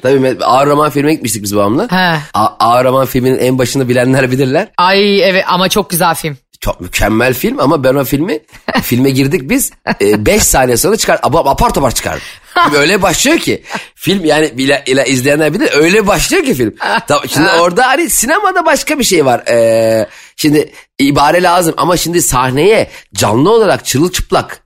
Tabii 0.03 0.37
ağır 0.45 0.67
roman 0.67 0.91
filme 0.91 1.15
gitmiştik 1.15 1.43
biz 1.43 1.57
babamla. 1.57 1.89
He. 1.91 2.19
A- 2.35 2.57
ağır 2.61 2.85
roman 2.85 3.07
filminin 3.07 3.39
en 3.39 3.59
başını 3.59 3.89
bilenler 3.89 4.31
bilirler. 4.31 4.69
Ay 4.79 5.23
evet 5.31 5.45
ama 5.49 5.69
çok 5.69 5.91
güzel 5.91 6.15
film. 6.15 6.37
Çok 6.61 6.81
mükemmel 6.81 7.35
film 7.35 7.61
ama 7.61 7.85
ben 7.85 7.95
o 7.95 8.05
filmi 8.05 8.39
filme 8.83 9.11
girdik 9.11 9.51
biz 9.51 9.73
5 10.01 10.43
saniye 10.43 10.77
sonra 10.77 10.97
çıkar 10.97 11.21
ap- 11.23 11.47
apar 11.47 11.75
topar 11.75 11.91
çıkardım. 11.95 12.23
Öyle 12.77 13.03
başlıyor 13.03 13.39
ki 13.39 13.63
film 13.95 14.25
yani 14.25 14.59
bile, 14.59 14.83
ile 14.87 15.05
izleyenler 15.07 15.55
bilir 15.55 15.71
öyle 15.75 16.07
başlıyor 16.07 16.45
ki 16.45 16.55
film. 16.55 16.75
Tamam, 17.09 17.25
şimdi 17.29 17.49
orada 17.61 17.89
hani 17.89 18.11
sinemada 18.11 18.65
başka 18.67 18.99
bir 18.99 19.05
şey 19.05 19.25
var. 19.25 19.43
Ee, 19.49 20.07
şimdi 20.37 20.73
ibare 20.99 21.43
lazım 21.43 21.75
ama 21.77 21.97
şimdi 21.97 22.23
sahneye 22.23 22.91
canlı 23.15 23.51
olarak 23.51 23.87
çırılçıplak 23.87 24.63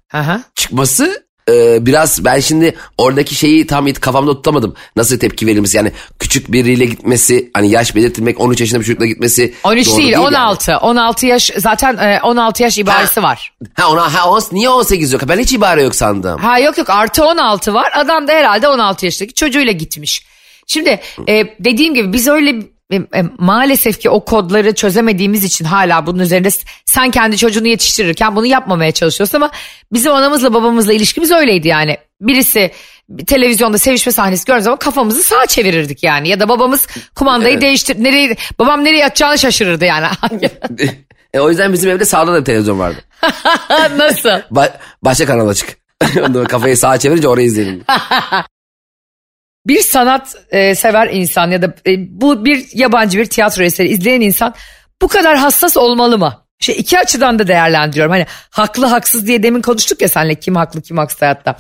çıkması 0.55 1.26
e, 1.51 1.87
biraz 1.87 2.25
ben 2.25 2.41
şimdi 2.41 2.77
oradaki 2.99 3.35
şeyi 3.35 3.67
tam 3.67 3.93
kafamda 3.93 4.35
tutamadım. 4.35 4.75
Nasıl 4.97 5.19
tepki 5.19 5.47
verilmesi 5.47 5.77
yani 5.77 5.93
küçük 6.19 6.53
biriyle 6.53 6.85
gitmesi 6.85 7.51
hani 7.55 7.71
yaş 7.71 7.97
belirtilmek 7.97 8.41
13 8.41 8.61
yaşında 8.61 8.81
bir 8.81 8.85
çocukla 8.85 9.07
gitmesi 9.07 9.55
13 9.65 9.89
doğru 9.89 9.97
değil, 9.97 10.09
yani. 10.09 10.37
16. 10.37 10.77
16 10.77 11.27
yaş 11.27 11.51
zaten 11.57 11.97
e, 11.97 12.21
16 12.23 12.63
yaş 12.63 12.79
ibaresi 12.79 13.23
var. 13.23 13.53
Ha 13.75 13.91
ona 13.91 14.15
ha 14.15 14.31
on, 14.31 14.43
niye 14.53 14.69
18 14.69 15.13
yok? 15.13 15.23
Ben 15.29 15.39
hiç 15.39 15.53
ibare 15.53 15.83
yok 15.83 15.95
sandım. 15.95 16.41
Ha 16.41 16.59
yok 16.59 16.79
yok 16.79 16.91
artı 16.91 17.25
16 17.25 17.75
var. 17.75 17.93
Adam 17.95 18.29
da 18.29 18.33
herhalde 18.33 18.69
16 18.69 19.05
yaşındaki 19.05 19.35
çocuğuyla 19.35 19.73
gitmiş. 19.73 20.27
Şimdi 20.67 21.01
e, 21.29 21.45
dediğim 21.61 21.95
gibi 21.95 22.13
biz 22.13 22.29
öyle 22.29 22.63
e, 22.93 22.97
e, 22.97 23.25
maalesef 23.39 24.01
ki 24.01 24.11
o 24.11 24.25
kodları 24.25 24.75
çözemediğimiz 24.75 25.45
için 25.45 25.65
hala 25.65 26.07
bunun 26.07 26.19
üzerinde 26.19 26.49
sen 26.87 27.11
kendi 27.11 27.37
çocuğunu 27.37 27.69
yetiştirirken 27.69 28.37
bunu 28.37 28.47
yapmamaya 28.47 28.93
çalışıyorsun 28.93 29.37
ama 29.37 29.51
bizim 29.93 30.13
anamızla 30.13 30.55
babamızla 30.55 30.93
ilişkimiz 30.93 31.31
öyleydi 31.31 31.69
yani. 31.69 31.97
Birisi 32.21 32.71
bir 33.09 33.27
televizyonda 33.27 33.79
sevişme 33.79 34.13
sahnesi 34.13 34.45
gördüğü 34.45 34.63
zaman 34.63 34.79
kafamızı 34.79 35.23
sağa 35.23 35.47
çevirirdik 35.47 36.03
yani 36.03 36.29
ya 36.29 36.41
da 36.41 36.49
babamız 36.49 36.87
kumandayı 37.15 37.53
Evet. 37.53 37.63
değiştir 37.63 38.05
nereye 38.05 38.37
babam 38.59 38.85
nereye 38.85 38.99
yatacağını 38.99 39.39
şaşırırdı 39.39 39.85
yani. 39.85 40.07
E, 41.35 41.41
o 41.41 41.51
yüzden 41.51 41.73
bizim 41.73 41.91
evde 41.91 42.05
sağda 42.05 42.33
da 42.33 42.41
bir 42.41 42.45
televizyon 42.45 42.79
vardı. 42.79 42.97
Nasıl? 43.97 44.29
Ba- 44.29 44.73
başka 45.03 45.27
kanal 45.27 45.49
açık. 45.49 45.77
Kafayı 46.49 46.77
sağa 46.77 46.99
çevirince 46.99 47.29
orayı 47.29 47.47
izleyelim. 47.47 47.85
Bir 49.69 49.81
sanat 49.81 50.35
e, 50.51 50.75
sever 50.75 51.09
insan 51.13 51.51
ya 51.51 51.63
da 51.63 51.75
e, 51.87 52.21
bu 52.21 52.45
bir 52.45 52.67
yabancı 52.75 53.19
bir 53.19 53.27
tiyatro 53.27 53.63
eseri 53.63 53.89
izleyen 53.89 54.21
insan 54.21 54.55
bu 55.03 55.09
kadar 55.09 55.37
hassas 55.37 55.77
olmalı 55.77 56.19
mı? 56.19 56.43
İşte 56.61 56.75
iki 56.77 56.99
açıdan 56.99 57.39
da 57.39 57.49
değerlendiriyorum. 57.49 58.13
Hani 58.13 58.27
haklı 58.51 58.87
haksız 58.87 59.27
diye 59.27 59.43
demin 59.43 59.63
konuştuk 59.63 60.01
ya 60.03 60.09
senle 60.09 60.35
kim 60.35 60.57
haklı 60.57 60.83
kim 60.83 60.97
haksız 60.97 61.23
hayatta. 61.23 61.57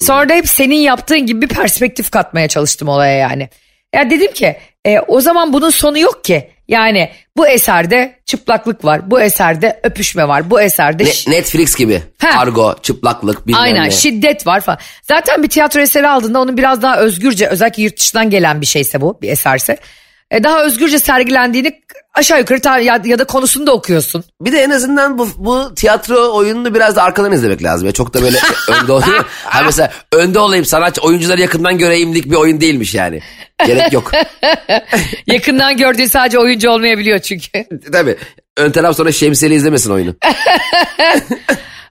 Sonra 0.00 0.28
da 0.28 0.34
hep 0.34 0.48
senin 0.48 0.76
yaptığın 0.76 1.26
gibi 1.26 1.42
bir 1.42 1.48
perspektif 1.48 2.10
katmaya 2.10 2.48
çalıştım 2.48 2.88
olaya 2.88 3.16
yani. 3.16 3.48
Ya 3.94 4.10
dedim 4.10 4.32
ki 4.32 4.56
e, 4.84 5.00
o 5.00 5.20
zaman 5.20 5.52
bunun 5.52 5.70
sonu 5.70 5.98
yok 5.98 6.24
ki. 6.24 6.50
Yani 6.68 7.10
bu 7.36 7.48
eserde 7.48 8.16
çıplaklık 8.26 8.84
var, 8.84 9.10
bu 9.10 9.20
eserde 9.20 9.80
öpüşme 9.82 10.28
var, 10.28 10.50
bu 10.50 10.60
eserde 10.60 11.04
Ne- 11.04 11.36
Netflix 11.36 11.76
gibi. 11.76 12.02
Ha. 12.18 12.40
Argo, 12.40 12.74
çıplaklık 12.82 13.46
bilmem 13.46 13.62
Aynen 13.62 13.84
ne. 13.84 13.90
şiddet 13.90 14.46
var 14.46 14.60
falan. 14.60 14.78
Zaten 15.02 15.42
bir 15.42 15.48
tiyatro 15.48 15.80
eseri 15.80 16.08
aldığında 16.08 16.40
onun 16.40 16.56
biraz 16.56 16.82
daha 16.82 16.98
özgürce 16.98 17.46
özellikle 17.46 17.82
yurt 17.82 17.98
dışından 17.98 18.30
gelen 18.30 18.60
bir 18.60 18.66
şeyse 18.66 19.00
bu 19.00 19.18
bir 19.22 19.28
eserse. 19.28 19.78
E, 20.30 20.44
Daha 20.44 20.64
özgürce 20.64 20.98
sergilendiğini 20.98 21.80
aşağı 22.14 22.38
yukarı 22.38 22.84
ya, 22.84 23.00
ya 23.04 23.18
da 23.18 23.24
konusunu 23.24 23.66
da 23.66 23.72
okuyorsun. 23.72 24.24
Bir 24.40 24.52
de 24.52 24.62
en 24.62 24.70
azından 24.70 25.18
bu, 25.18 25.28
bu 25.36 25.74
tiyatro 25.74 26.34
oyununu 26.34 26.74
biraz 26.74 26.96
da 26.96 27.02
arkadan 27.02 27.32
izlemek 27.32 27.62
lazım. 27.62 27.86
Ya. 27.86 27.92
Çok 27.92 28.14
da 28.14 28.22
böyle 28.22 28.38
önde 28.82 28.92
olayım. 28.92 29.24
Ha 29.44 29.62
mesela 29.64 29.92
önde 30.12 30.38
olayım 30.38 30.64
sanatçı 30.64 31.00
oyuncuları 31.00 31.40
yakından 31.40 31.78
göreyimlik 31.78 32.30
bir 32.30 32.36
oyun 32.36 32.60
değilmiş 32.60 32.94
yani. 32.94 33.20
Gerek 33.66 33.92
yok. 33.92 34.12
Yakından 35.26 35.76
gördüğün 35.76 36.06
sadece 36.06 36.38
oyuncu 36.38 36.70
olmayabiliyor 36.70 37.18
çünkü. 37.18 37.48
Tabii. 37.92 38.16
Ön 38.56 38.70
taraf 38.70 38.96
sonra 38.96 39.12
şemsiyeli 39.12 39.54
izlemesin 39.54 39.90
oyunu. 39.90 40.14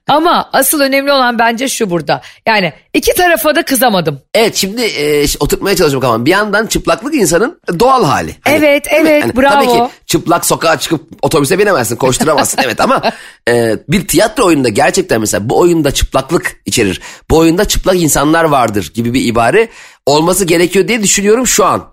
Ama 0.08 0.50
asıl 0.52 0.80
önemli 0.80 1.12
olan 1.12 1.38
bence 1.38 1.68
şu 1.68 1.90
burada. 1.90 2.22
Yani 2.46 2.72
iki 2.94 3.14
tarafa 3.14 3.54
da 3.54 3.62
kızamadım. 3.62 4.20
Evet 4.34 4.56
şimdi 4.56 4.82
e, 4.82 5.26
oturtmaya 5.40 5.76
çalışmak 5.76 6.04
ama 6.04 6.24
bir 6.24 6.30
yandan 6.30 6.66
çıplaklık 6.66 7.14
insanın 7.14 7.60
doğal 7.80 8.04
hali. 8.04 8.36
Evet, 8.46 8.90
değil 8.90 9.02
mi? 9.02 9.08
evet, 9.08 9.36
bravo. 9.36 9.54
Tabii 9.54 9.66
ki 9.66 9.94
çıplak 10.06 10.46
sokağa 10.46 10.78
çıkıp 10.78 11.02
otobüse 11.22 11.58
binemezsin 11.58 11.96
koşturamazsın 11.96 12.58
evet 12.64 12.80
ama 12.80 13.02
e, 13.48 13.76
bir 13.88 14.08
tiyatro 14.08 14.46
oyununda 14.46 14.68
gerçekten 14.68 15.20
mesela 15.20 15.48
bu 15.48 15.58
oyunda 15.58 15.90
çıplaklık 15.90 16.56
içerir. 16.66 17.00
Bu 17.30 17.36
oyunda 17.36 17.64
çıplak 17.64 17.96
insanlar 17.96 18.44
vardır 18.44 18.90
gibi 18.94 19.14
bir 19.14 19.24
ibare 19.24 19.68
olması 20.06 20.44
gerekiyor 20.44 20.88
diye 20.88 21.02
düşünüyorum 21.02 21.46
şu 21.46 21.64
an 21.64 21.84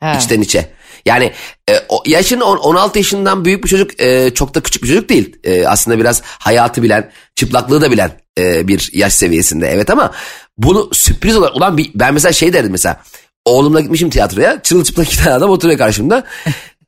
Ha. 0.00 0.14
içten 0.14 0.40
içe. 0.40 0.70
Yani 1.06 1.32
e, 1.70 1.74
o, 1.88 2.02
yaşın 2.06 2.40
on- 2.40 2.56
16 2.56 2.98
yaşından 2.98 3.44
büyük 3.44 3.64
bir 3.64 3.68
çocuk 3.68 4.00
e, 4.00 4.34
çok 4.34 4.54
da 4.54 4.60
küçük 4.60 4.82
bir 4.82 4.88
çocuk 4.88 5.08
değil. 5.08 5.36
E, 5.44 5.66
aslında 5.66 5.98
biraz 5.98 6.22
hayatı 6.24 6.82
bilen, 6.82 7.10
çıplaklığı 7.36 7.80
da 7.80 7.90
bilen 7.90 8.10
e, 8.38 8.68
bir 8.68 8.90
yaş 8.92 9.14
seviyesinde. 9.14 9.68
Evet 9.68 9.90
ama 9.90 10.12
bunu 10.58 10.88
sürpriz 10.92 11.36
olarak 11.36 11.56
ulan 11.56 11.78
bir, 11.78 11.90
ben 11.94 12.14
mesela 12.14 12.32
şey 12.32 12.52
derdim 12.52 12.72
mesela. 12.72 13.00
Oğlumla 13.44 13.80
gitmişim 13.80 14.10
tiyatroya. 14.10 14.62
Çırılçıplak 14.62 15.06
iki 15.12 15.18
tane 15.18 15.34
adam 15.34 15.50
oturuyor 15.50 15.78
karşımda. 15.78 16.24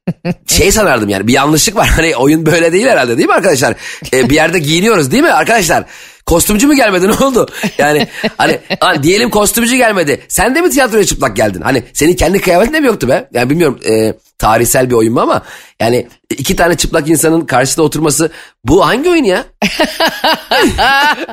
şey 0.47 0.73
sanardım 0.73 1.09
yani 1.09 1.26
bir 1.26 1.32
yanlışlık 1.32 1.76
var. 1.76 1.88
Hani 1.97 2.16
oyun 2.16 2.47
böyle 2.47 2.73
değil 2.73 2.87
herhalde 2.87 3.16
değil 3.16 3.28
mi 3.28 3.35
arkadaşlar? 3.35 3.75
E, 4.12 4.30
bir 4.30 4.35
yerde 4.35 4.59
giyiniyoruz 4.59 5.12
değil 5.12 5.23
mi 5.23 5.32
arkadaşlar? 5.32 5.85
Kostümcü 6.26 6.66
mü 6.66 6.76
gelmedi 6.76 7.09
ne 7.21 7.25
oldu? 7.25 7.49
Yani 7.78 8.09
hani 8.37 9.02
diyelim 9.02 9.30
kostümcü 9.30 9.76
gelmedi. 9.76 10.21
Sen 10.28 10.54
de 10.54 10.61
mi 10.61 10.71
tiyatroya 10.71 11.04
çıplak 11.04 11.37
geldin? 11.37 11.61
Hani 11.61 11.82
senin 11.92 12.14
kendi 12.14 12.40
kıyafetin 12.40 12.75
de 12.75 12.80
mi 12.80 12.87
yoktu 12.87 13.09
be? 13.09 13.28
Yani 13.32 13.50
bilmiyorum 13.50 13.80
e, 13.88 14.14
tarihsel 14.38 14.90
bir 14.90 14.94
oyun 14.94 15.14
mu 15.14 15.21
ama 15.21 15.42
yani 15.80 16.09
iki 16.30 16.56
tane 16.56 16.76
çıplak 16.76 17.09
insanın 17.09 17.40
karşısında 17.40 17.85
oturması 17.85 18.30
bu 18.64 18.87
hangi 18.87 19.09
oyun 19.09 19.25
ya? 19.25 19.44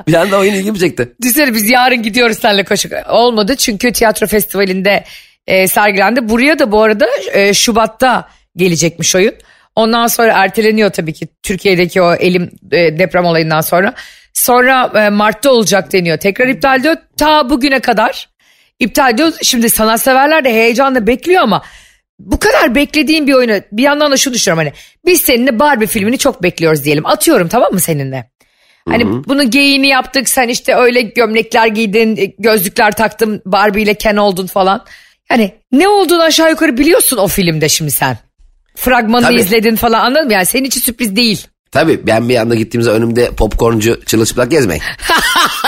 bir 0.07 0.13
anda 0.13 0.38
oyun 0.38 0.53
ilgimi 0.53 0.79
çekti. 0.79 1.13
Düşünsene 1.21 1.53
biz 1.53 1.69
yarın 1.69 2.03
gidiyoruz 2.03 2.38
seninle 2.41 2.63
koşu. 2.63 2.89
Olmadı 3.09 3.55
çünkü 3.55 3.91
tiyatro 3.93 4.27
festivalinde 4.27 5.03
e, 5.47 5.67
sergilendi. 5.67 6.29
Buraya 6.29 6.59
da 6.59 6.71
bu 6.71 6.81
arada 6.81 7.07
e, 7.31 7.53
Şubat'ta 7.53 8.29
gelecekmiş 8.59 9.15
oyun. 9.15 9.33
Ondan 9.75 10.07
sonra 10.07 10.33
erteleniyor 10.33 10.89
tabii 10.89 11.13
ki 11.13 11.27
Türkiye'deki 11.43 12.01
o 12.01 12.13
elim 12.13 12.51
e, 12.71 12.99
deprem 12.99 13.25
olayından 13.25 13.61
sonra. 13.61 13.93
Sonra 14.33 14.91
e, 14.95 15.09
Mart'ta 15.09 15.51
olacak 15.51 15.93
deniyor. 15.93 16.17
Tekrar 16.17 16.47
iptal 16.47 16.79
ediyor. 16.79 16.95
Ta 17.17 17.49
bugüne 17.49 17.79
kadar 17.79 18.29
iptal 18.79 19.13
ediyor. 19.13 19.33
Şimdi 19.41 19.69
sanatseverler 19.69 20.45
de 20.45 20.53
heyecanla 20.53 21.07
bekliyor 21.07 21.41
ama 21.41 21.63
bu 22.19 22.39
kadar 22.39 22.75
beklediğim 22.75 23.27
bir 23.27 23.33
oyunu 23.33 23.61
bir 23.71 23.83
yandan 23.83 24.11
da 24.11 24.17
şu 24.17 24.33
düşünüyorum 24.33 24.65
hani 24.65 24.73
biz 25.05 25.21
seninle 25.21 25.59
Barbie 25.59 25.87
filmini 25.87 26.17
çok 26.17 26.43
bekliyoruz 26.43 26.83
diyelim. 26.83 27.05
Atıyorum 27.05 27.47
tamam 27.47 27.73
mı 27.73 27.79
seninle? 27.79 28.29
Hani 28.89 29.05
bunun 29.27 29.49
geyiğini 29.49 29.87
yaptık 29.87 30.29
sen 30.29 30.47
işte 30.47 30.75
öyle 30.75 31.01
gömlekler 31.01 31.67
giydin 31.67 32.17
e, 32.17 32.25
gözlükler 32.39 32.91
taktın 32.91 33.41
Barbie 33.45 33.83
ile 33.83 33.93
Ken 33.93 34.15
oldun 34.15 34.47
falan. 34.47 34.85
Yani 35.31 35.51
ne 35.71 35.87
olduğunu 35.87 36.23
aşağı 36.23 36.49
yukarı 36.49 36.77
biliyorsun 36.77 37.17
o 37.17 37.27
filmde 37.27 37.69
şimdi 37.69 37.91
sen. 37.91 38.17
Fragmanını 38.79 39.27
Tabii. 39.27 39.39
izledin 39.41 39.75
falan 39.75 40.00
anladın 40.05 40.25
mı? 40.27 40.33
Yani 40.33 40.45
senin 40.45 40.63
için 40.63 40.81
sürpriz 40.81 41.15
değil. 41.15 41.48
Tabii 41.71 42.07
ben 42.07 42.29
bir 42.29 42.36
anda 42.36 42.55
gittiğimizde 42.55 42.91
önümde 42.91 43.31
popcorncu 43.31 44.00
çırılçıplak 44.05 44.51
gezmeyin. 44.51 44.83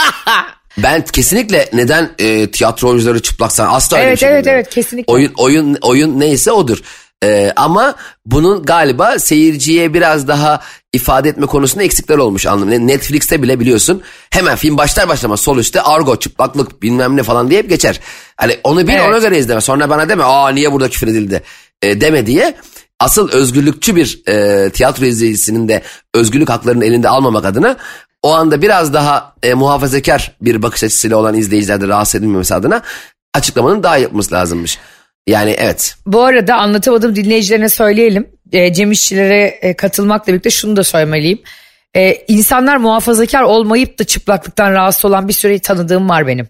ben 0.77 1.01
kesinlikle 1.05 1.69
neden 1.73 2.09
e, 2.19 2.51
tiyatro 2.51 2.89
oyuncuları 2.89 3.21
çıplaksan 3.21 3.67
asla 3.73 3.97
öyle 3.97 4.05
bir 4.05 4.09
Evet, 4.09 4.19
şey 4.19 4.29
evet, 4.29 4.39
bilmiyorum. 4.39 4.63
evet, 4.65 4.73
kesinlikle. 4.75 5.13
Oyun, 5.13 5.31
oyun, 5.37 5.77
oyun 5.81 6.19
neyse 6.19 6.51
odur. 6.51 6.77
E, 7.23 7.53
ama 7.55 7.95
bunun 8.25 8.63
galiba 8.63 9.19
seyirciye 9.19 9.93
biraz 9.93 10.27
daha 10.27 10.61
ifade 10.93 11.29
etme 11.29 11.45
konusunda 11.45 11.83
eksikler 11.83 12.17
olmuş 12.17 12.45
anlamı. 12.45 12.87
Netflix'te 12.87 13.43
bile 13.43 13.59
biliyorsun 13.59 14.01
hemen 14.29 14.55
film 14.55 14.77
başlar 14.77 15.09
başlamaz 15.09 15.39
sol 15.39 15.57
üstte 15.57 15.81
argo 15.81 16.19
çıplaklık 16.19 16.81
bilmem 16.81 17.17
ne 17.17 17.23
falan 17.23 17.49
diye 17.49 17.59
hep 17.59 17.69
geçer. 17.69 17.99
Hani 18.35 18.57
onu 18.63 18.87
bil 18.87 18.93
Evet. 18.93 19.05
ona 19.09 19.17
göre 19.17 19.37
izleme 19.37 19.61
sonra 19.61 19.89
bana 19.89 20.09
deme 20.09 20.23
aa 20.23 20.49
niye 20.49 20.71
burada 20.71 20.89
küfür 20.89 21.07
edildi 21.07 21.43
e, 21.81 22.01
deme 22.01 22.25
diye 22.25 22.53
asıl 23.01 23.31
özgürlükçü 23.31 23.95
bir 23.95 24.21
e, 24.27 24.69
tiyatro 24.69 25.05
izleyicisinin 25.05 25.67
de 25.67 25.81
özgürlük 26.13 26.49
haklarını 26.49 26.85
elinde 26.85 27.09
almamak 27.09 27.45
adına 27.45 27.77
o 28.23 28.33
anda 28.33 28.61
biraz 28.61 28.93
daha 28.93 29.35
e, 29.43 29.53
muhafazakar 29.53 30.31
bir 30.41 30.61
bakış 30.61 30.83
açısıyla 30.83 31.17
olan 31.17 31.35
izleyiciler 31.35 31.81
de 31.81 31.87
rahatsız 31.87 32.15
edilmemesi 32.15 32.55
adına 32.55 32.81
açıklamanın 33.33 33.83
daha 33.83 33.97
yapılması 33.97 34.33
lazımmış. 34.33 34.77
Yani 35.27 35.55
evet. 35.57 35.95
Bu 36.05 36.23
arada 36.23 36.55
anlatamadım 36.55 37.15
dinleyicilerine 37.15 37.69
söyleyelim. 37.69 38.27
E, 38.51 38.73
Cem 38.73 38.91
İşçilere 38.91 39.43
e, 39.43 39.75
katılmakla 39.75 40.33
birlikte 40.33 40.49
şunu 40.49 40.75
da 40.75 40.83
söylemeliyim. 40.83 41.41
E, 41.95 42.25
insanlar 42.27 42.77
muhafazakar 42.77 43.41
olmayıp 43.41 43.99
da 43.99 44.03
çıplaklıktan 44.03 44.71
rahatsız 44.71 45.05
olan 45.05 45.27
bir 45.27 45.33
süreyi 45.33 45.59
tanıdığım 45.59 46.09
var 46.09 46.27
benim. 46.27 46.47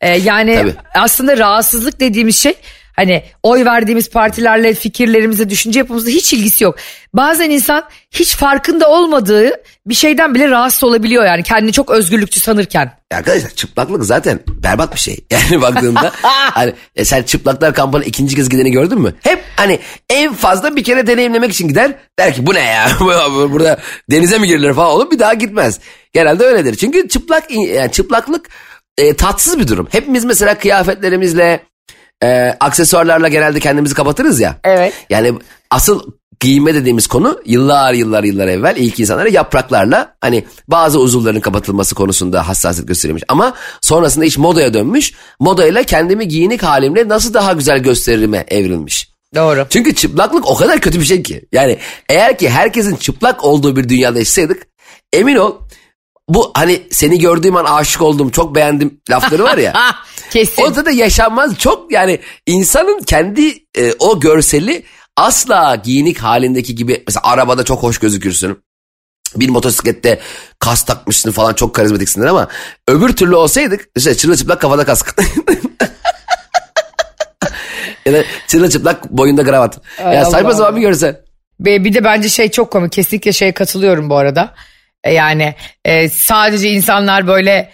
E, 0.00 0.10
yani 0.10 0.54
Tabii. 0.54 0.74
aslında 0.94 1.38
rahatsızlık 1.38 2.00
dediğimiz 2.00 2.36
şey 2.36 2.54
hani 2.96 3.22
oy 3.42 3.64
verdiğimiz 3.64 4.10
partilerle 4.10 4.74
fikirlerimize, 4.74 5.50
düşünce 5.50 5.78
yapımızla 5.78 6.10
hiç 6.10 6.32
ilgisi 6.32 6.64
yok. 6.64 6.76
Bazen 7.14 7.50
insan 7.50 7.84
hiç 8.10 8.36
farkında 8.36 8.90
olmadığı 8.90 9.50
bir 9.86 9.94
şeyden 9.94 10.34
bile 10.34 10.50
rahatsız 10.50 10.84
olabiliyor 10.84 11.24
yani 11.24 11.42
kendini 11.42 11.72
çok 11.72 11.90
özgürlükçü 11.90 12.40
sanırken. 12.40 12.92
Arkadaşlar 13.14 13.50
çıplaklık 13.50 14.04
zaten 14.04 14.40
berbat 14.48 14.94
bir 14.94 15.00
şey. 15.00 15.18
Yani 15.30 15.62
baktığında 15.62 16.12
hani 16.52 16.72
e, 16.96 17.04
sen 17.04 17.22
çıplaklar 17.22 17.74
kampına 17.74 18.04
ikinci 18.04 18.36
kez 18.36 18.48
gideni 18.48 18.70
gördün 18.70 19.00
mü? 19.00 19.14
Hep 19.22 19.44
hani 19.56 19.78
en 20.10 20.34
fazla 20.34 20.76
bir 20.76 20.84
kere 20.84 21.06
deneyimlemek 21.06 21.52
için 21.52 21.68
gider. 21.68 21.94
Der 22.18 22.34
ki 22.34 22.46
bu 22.46 22.54
ne 22.54 22.60
ya 22.60 22.90
burada 23.50 23.80
denize 24.10 24.38
mi 24.38 24.46
girilir 24.46 24.74
falan 24.74 24.90
olup 24.90 25.12
bir 25.12 25.18
daha 25.18 25.34
gitmez. 25.34 25.80
Genelde 26.12 26.44
öyledir. 26.44 26.74
Çünkü 26.74 27.08
çıplak 27.08 27.50
yani 27.50 27.92
çıplaklık 27.92 28.48
e, 28.98 29.14
tatsız 29.16 29.58
bir 29.58 29.68
durum. 29.68 29.88
Hepimiz 29.90 30.24
mesela 30.24 30.58
kıyafetlerimizle 30.58 31.60
e, 32.22 32.56
aksesuarlarla 32.60 33.28
genelde 33.28 33.60
kendimizi 33.60 33.94
kapatırız 33.94 34.40
ya. 34.40 34.56
Evet. 34.64 34.92
Yani 35.10 35.32
asıl 35.70 36.12
giyinme 36.40 36.74
dediğimiz 36.74 37.06
konu 37.06 37.40
yıllar 37.46 37.92
yıllar 37.92 38.24
yıllar 38.24 38.48
evvel 38.48 38.76
ilk 38.76 39.00
insanlara 39.00 39.28
yapraklarla 39.28 40.16
hani 40.20 40.44
bazı 40.68 40.98
uzuvların 40.98 41.40
kapatılması 41.40 41.94
konusunda 41.94 42.48
hassasiyet 42.48 42.88
gösterilmiş. 42.88 43.24
Ama 43.28 43.54
sonrasında 43.80 44.24
iş 44.24 44.38
modaya 44.38 44.74
dönmüş. 44.74 45.12
Modayla 45.40 45.82
kendimi 45.82 46.28
giyinik 46.28 46.62
halimle 46.62 47.08
nasıl 47.08 47.34
daha 47.34 47.52
güzel 47.52 47.78
gösteririme 47.78 48.44
evrilmiş. 48.48 49.14
Doğru. 49.34 49.66
Çünkü 49.70 49.94
çıplaklık 49.94 50.50
o 50.50 50.54
kadar 50.54 50.80
kötü 50.80 51.00
bir 51.00 51.04
şey 51.04 51.22
ki. 51.22 51.44
Yani 51.52 51.78
eğer 52.08 52.38
ki 52.38 52.50
herkesin 52.50 52.96
çıplak 52.96 53.44
olduğu 53.44 53.76
bir 53.76 53.88
dünyada 53.88 54.18
yaşasaydık 54.18 54.66
emin 55.12 55.36
ol 55.36 55.52
bu 56.28 56.50
hani 56.54 56.82
seni 56.90 57.18
gördüğüm 57.18 57.56
an 57.56 57.64
aşık 57.64 58.02
oldum 58.02 58.30
çok 58.30 58.54
beğendim 58.54 59.00
lafları 59.10 59.44
var 59.44 59.58
ya. 59.58 59.72
Kesin. 60.30 60.62
o 60.62 60.84
da 60.84 60.90
yaşanmaz 60.90 61.58
çok 61.58 61.92
yani 61.92 62.20
insanın 62.46 63.02
kendi 63.02 63.48
e, 63.78 63.92
o 63.98 64.20
görseli 64.20 64.84
asla 65.16 65.74
giyinik 65.74 66.18
halindeki 66.18 66.74
gibi 66.74 67.04
mesela 67.06 67.22
arabada 67.24 67.64
çok 67.64 67.82
hoş 67.82 67.98
gözükürsün. 67.98 68.64
Bir 69.36 69.48
motosiklette 69.48 70.20
kas 70.58 70.84
takmışsın 70.84 71.30
falan 71.30 71.54
çok 71.54 71.74
karizmatiksindir 71.74 72.26
ama 72.26 72.48
öbür 72.88 73.16
türlü 73.16 73.34
olsaydık 73.34 73.88
işte 73.96 74.14
çırılçıplak 74.14 74.60
kafada 74.60 74.84
kask. 74.84 75.16
ya 78.06 78.12
da 78.12 78.24
çırılçıplak 78.46 79.10
boyunda 79.10 79.44
kravat. 79.44 79.78
Ay 80.04 80.16
ya 80.16 80.24
saçma 80.24 80.48
Allah 80.48 80.56
sapan 80.56 80.76
bir 80.76 80.80
görsen. 80.80 81.16
Bir 81.60 81.94
de 81.94 82.04
bence 82.04 82.28
şey 82.28 82.50
çok 82.50 82.70
komik. 82.70 82.92
Kesinlikle 82.92 83.32
şeye 83.32 83.52
katılıyorum 83.52 84.10
bu 84.10 84.16
arada. 84.16 84.54
E, 85.04 85.12
Yani 85.12 85.54
e, 85.84 86.08
sadece 86.08 86.70
insanlar 86.70 87.26
böyle 87.26 87.70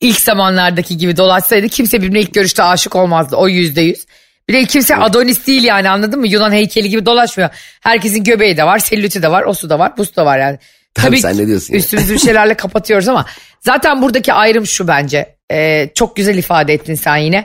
ilk 0.00 0.20
zamanlardaki 0.20 0.96
gibi 0.96 1.16
dolaşsaydı 1.16 1.68
kimse 1.68 2.02
birbirine 2.02 2.20
ilk 2.20 2.34
görüşte 2.34 2.62
aşık 2.62 2.96
olmazdı. 2.96 3.36
O 3.36 3.48
yüzde 3.48 3.80
yüz. 3.80 4.06
Bir 4.48 4.54
de 4.54 4.64
kimse 4.64 4.96
Adonis 4.96 5.46
değil 5.46 5.64
yani 5.64 5.88
anladın 5.88 6.20
mı? 6.20 6.28
Yunan 6.28 6.52
heykeli 6.52 6.88
gibi 6.88 7.06
dolaşmıyor. 7.06 7.50
Herkesin 7.80 8.24
göbeği 8.24 8.56
de 8.56 8.64
var, 8.64 8.78
sellütü 8.78 9.22
de 9.22 9.30
var, 9.30 9.42
osu 9.42 9.70
da 9.70 9.78
var, 9.78 9.96
busu 9.96 10.16
da 10.16 10.26
var 10.26 10.38
yani. 10.38 10.58
Tabii 10.94 11.20
sen 11.20 11.38
ne 11.38 11.46
diyorsun? 11.46 11.74
Üstümüzü 11.74 12.14
bir 12.14 12.18
şeylerle 12.18 12.54
kapatıyoruz 12.54 13.08
ama 13.08 13.26
zaten 13.60 14.02
buradaki 14.02 14.32
ayrım 14.32 14.66
şu 14.66 14.88
bence. 14.88 15.36
E, 15.52 15.88
çok 15.94 16.16
güzel 16.16 16.38
ifade 16.38 16.72
ettin 16.72 16.94
sen 16.94 17.16
yine. 17.16 17.44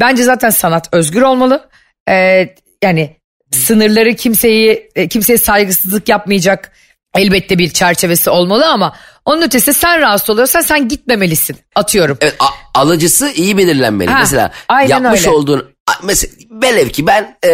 Bence 0.00 0.22
zaten 0.22 0.50
sanat 0.50 0.88
özgür 0.92 1.22
olmalı. 1.22 1.68
E, 2.08 2.48
yani 2.82 3.16
sınırları 3.52 4.14
kimseyi 4.14 4.90
e, 4.96 5.08
kimseye 5.08 5.38
saygısızlık 5.38 6.08
yapmayacak 6.08 6.72
elbette 7.14 7.58
bir 7.58 7.70
çerçevesi 7.70 8.30
olmalı 8.30 8.66
ama 8.66 8.94
onun 9.24 9.42
ötesinde 9.42 9.72
sen 9.72 10.00
rahatsız 10.00 10.30
oluyorsan 10.30 10.60
sen 10.60 10.88
gitmemelisin. 10.88 11.56
Atıyorum. 11.74 12.18
Evet, 12.20 12.36
a- 12.40 12.80
alıcısı 12.80 13.30
iyi 13.30 13.56
belirlenmeli. 13.56 14.10
Ha, 14.10 14.18
mesela 14.18 14.52
yapmış 14.88 15.20
öyle. 15.20 15.30
olduğun 15.30 15.64
mesela 16.02 16.34
velev 16.50 16.88
ki 16.88 17.06
ben 17.06 17.36
e, 17.44 17.48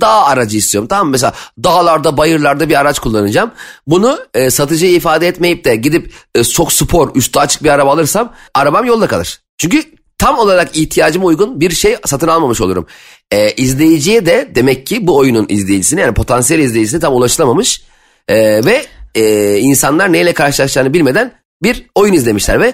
dağ 0.00 0.24
aracı 0.24 0.56
istiyorum 0.56 0.88
tamam 0.88 1.06
mı? 1.06 1.10
Mesela 1.10 1.32
dağlarda 1.64 2.16
bayırlarda 2.16 2.68
bir 2.68 2.80
araç 2.80 2.98
kullanacağım. 2.98 3.50
Bunu 3.86 4.18
e, 4.34 4.50
satıcıya 4.50 4.92
ifade 4.92 5.28
etmeyip 5.28 5.64
de 5.64 5.76
gidip 5.76 6.12
e, 6.34 6.44
çok 6.44 6.72
spor 6.72 7.16
üstü 7.16 7.38
açık 7.38 7.64
bir 7.64 7.70
araba 7.70 7.92
alırsam 7.92 8.32
arabam 8.54 8.84
yolda 8.84 9.06
kalır. 9.06 9.40
Çünkü 9.58 9.82
tam 10.18 10.38
olarak 10.38 10.76
ihtiyacıma 10.76 11.24
uygun 11.24 11.60
bir 11.60 11.70
şey 11.70 11.96
satın 12.06 12.28
almamış 12.28 12.60
olurum. 12.60 12.86
E, 13.30 13.50
izleyiciye 13.52 14.26
de 14.26 14.50
demek 14.54 14.86
ki 14.86 15.06
bu 15.06 15.16
oyunun 15.16 15.46
izleyicisine 15.48 16.00
yani 16.00 16.14
potansiyel 16.14 16.60
izleyicisine 16.60 17.00
tam 17.00 17.14
ulaşılamamış. 17.14 17.82
E, 18.28 18.64
ve 18.64 18.86
e, 19.14 19.56
insanlar 19.58 20.12
neyle 20.12 20.32
karşılaşacağını 20.34 20.94
bilmeden 20.94 21.32
bir 21.62 21.86
oyun 21.94 22.12
izlemişler 22.12 22.60
ve 22.60 22.72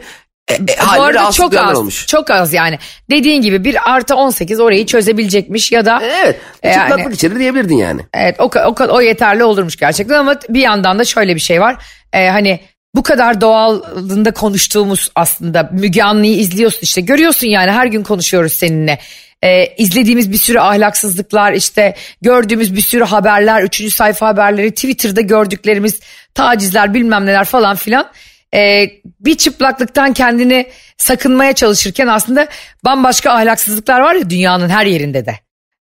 e, 0.48 0.54
e, 0.54 0.58
Bu 0.96 1.02
arada 1.02 1.30
çok 1.30 1.56
az. 1.56 1.78
olmuş. 1.78 2.06
Çok 2.06 2.30
az 2.30 2.52
yani. 2.52 2.78
Dediğin 3.10 3.42
gibi 3.42 3.64
bir 3.64 3.90
artı 3.94 4.14
18 4.14 4.60
orayı 4.60 4.86
çözebilecekmiş 4.86 5.72
ya 5.72 5.84
da 5.86 6.00
Evet. 6.04 6.36
E, 6.62 6.72
Çıplaklık 6.72 6.98
yani- 6.98 7.14
içerir 7.14 7.38
diyebilirdin 7.38 7.76
yani. 7.76 8.00
Evet 8.14 8.36
o, 8.40 8.50
o, 8.66 8.74
o 8.88 9.00
yeterli 9.00 9.44
olurmuş 9.44 9.76
gerçekten 9.76 10.14
ama 10.18 10.34
bir 10.48 10.60
yandan 10.60 10.98
da 10.98 11.04
şöyle 11.04 11.34
bir 11.34 11.40
şey 11.40 11.60
var. 11.60 11.76
Ee, 12.12 12.28
hani 12.28 12.60
bu 12.94 13.02
kadar 13.02 13.40
doğalında 13.40 14.30
konuştuğumuz 14.30 15.10
aslında 15.14 15.70
Müge 15.72 16.02
Anlı'yı 16.02 16.36
izliyorsun 16.36 16.80
işte 16.82 17.00
görüyorsun 17.00 17.46
yani 17.46 17.70
her 17.70 17.86
gün 17.86 18.02
konuşuyoruz 18.02 18.52
seninle. 18.52 18.98
Ee, 19.44 19.74
izlediğimiz 19.78 20.32
bir 20.32 20.36
sürü 20.36 20.58
ahlaksızlıklar 20.58 21.52
işte 21.52 21.94
gördüğümüz 22.22 22.76
bir 22.76 22.80
sürü 22.80 23.04
haberler 23.04 23.62
üçüncü 23.62 23.90
sayfa 23.90 24.28
haberleri 24.28 24.70
Twitter'da 24.70 25.20
gördüklerimiz 25.20 26.00
tacizler 26.34 26.94
bilmem 26.94 27.26
neler 27.26 27.44
falan 27.44 27.76
filan. 27.76 28.10
Ee, 28.54 28.90
bir 29.20 29.34
çıplaklıktan 29.34 30.12
kendini 30.12 30.66
sakınmaya 30.96 31.52
çalışırken 31.52 32.06
aslında 32.06 32.48
bambaşka 32.84 33.32
ahlaksızlıklar 33.32 34.00
var 34.00 34.14
ya 34.14 34.30
dünyanın 34.30 34.68
her 34.68 34.86
yerinde 34.86 35.26
de. 35.26 35.34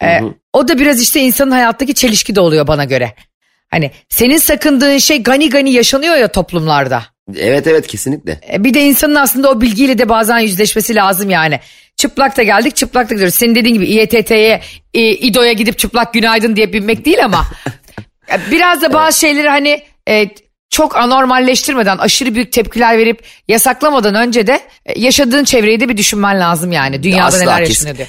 Ee, 0.02 0.20
o 0.52 0.68
da 0.68 0.78
biraz 0.78 1.02
işte 1.02 1.20
insanın 1.20 1.50
hayattaki 1.50 1.94
çelişki 1.94 2.37
de 2.37 2.40
oluyor 2.40 2.66
bana 2.66 2.84
göre. 2.84 3.14
Hani 3.68 3.90
senin 4.09 4.37
sakındığın 4.38 4.98
şey 4.98 5.22
gani 5.22 5.50
gani 5.50 5.72
yaşanıyor 5.72 6.16
ya 6.16 6.28
toplumlarda. 6.33 7.02
Evet 7.37 7.66
evet 7.66 7.87
kesinlikle. 7.87 8.40
E, 8.52 8.64
Bir 8.64 8.74
de 8.74 8.81
insanın 8.83 9.14
aslında 9.14 9.50
o 9.50 9.61
bilgiyle 9.61 9.98
de 9.98 10.09
bazen 10.09 10.38
yüzleşmesi 10.38 10.94
lazım 10.94 11.31
yani. 11.31 11.61
Çıplak 11.96 12.37
da 12.37 12.42
geldik 12.42 12.76
çıplak 12.76 13.11
da 13.11 13.14
gidiyoruz. 13.14 13.35
Senin 13.35 13.54
dediğin 13.54 13.74
gibi 13.74 13.87
İETT'ye, 13.87 14.61
İDO'ya 14.94 15.52
gidip 15.52 15.78
çıplak 15.78 16.14
günaydın 16.14 16.57
diye 16.57 16.72
binmek 16.72 17.04
değil 17.04 17.24
ama. 17.24 17.46
e, 18.33 18.50
biraz 18.50 18.83
da 18.83 18.92
bazı 18.92 19.20
şeyleri 19.20 19.48
hani 19.48 19.83
e, 20.09 20.28
çok 20.70 20.96
anormalleştirmeden 20.96 21.98
aşırı 21.98 22.35
büyük 22.35 22.52
tepkiler 22.52 22.98
verip 22.98 23.22
yasaklamadan 23.48 24.14
önce 24.14 24.46
de 24.46 24.61
e, 24.87 25.00
yaşadığın 25.00 25.44
çevreyi 25.44 25.81
de 25.81 25.88
bir 25.88 25.96
düşünmen 25.96 26.40
lazım 26.40 26.72
yani. 26.72 27.02
Dünyada 27.02 27.24
Asla, 27.24 27.38
neler 27.38 27.61
yaşanıyor 27.61 27.96
diye. 27.96 28.07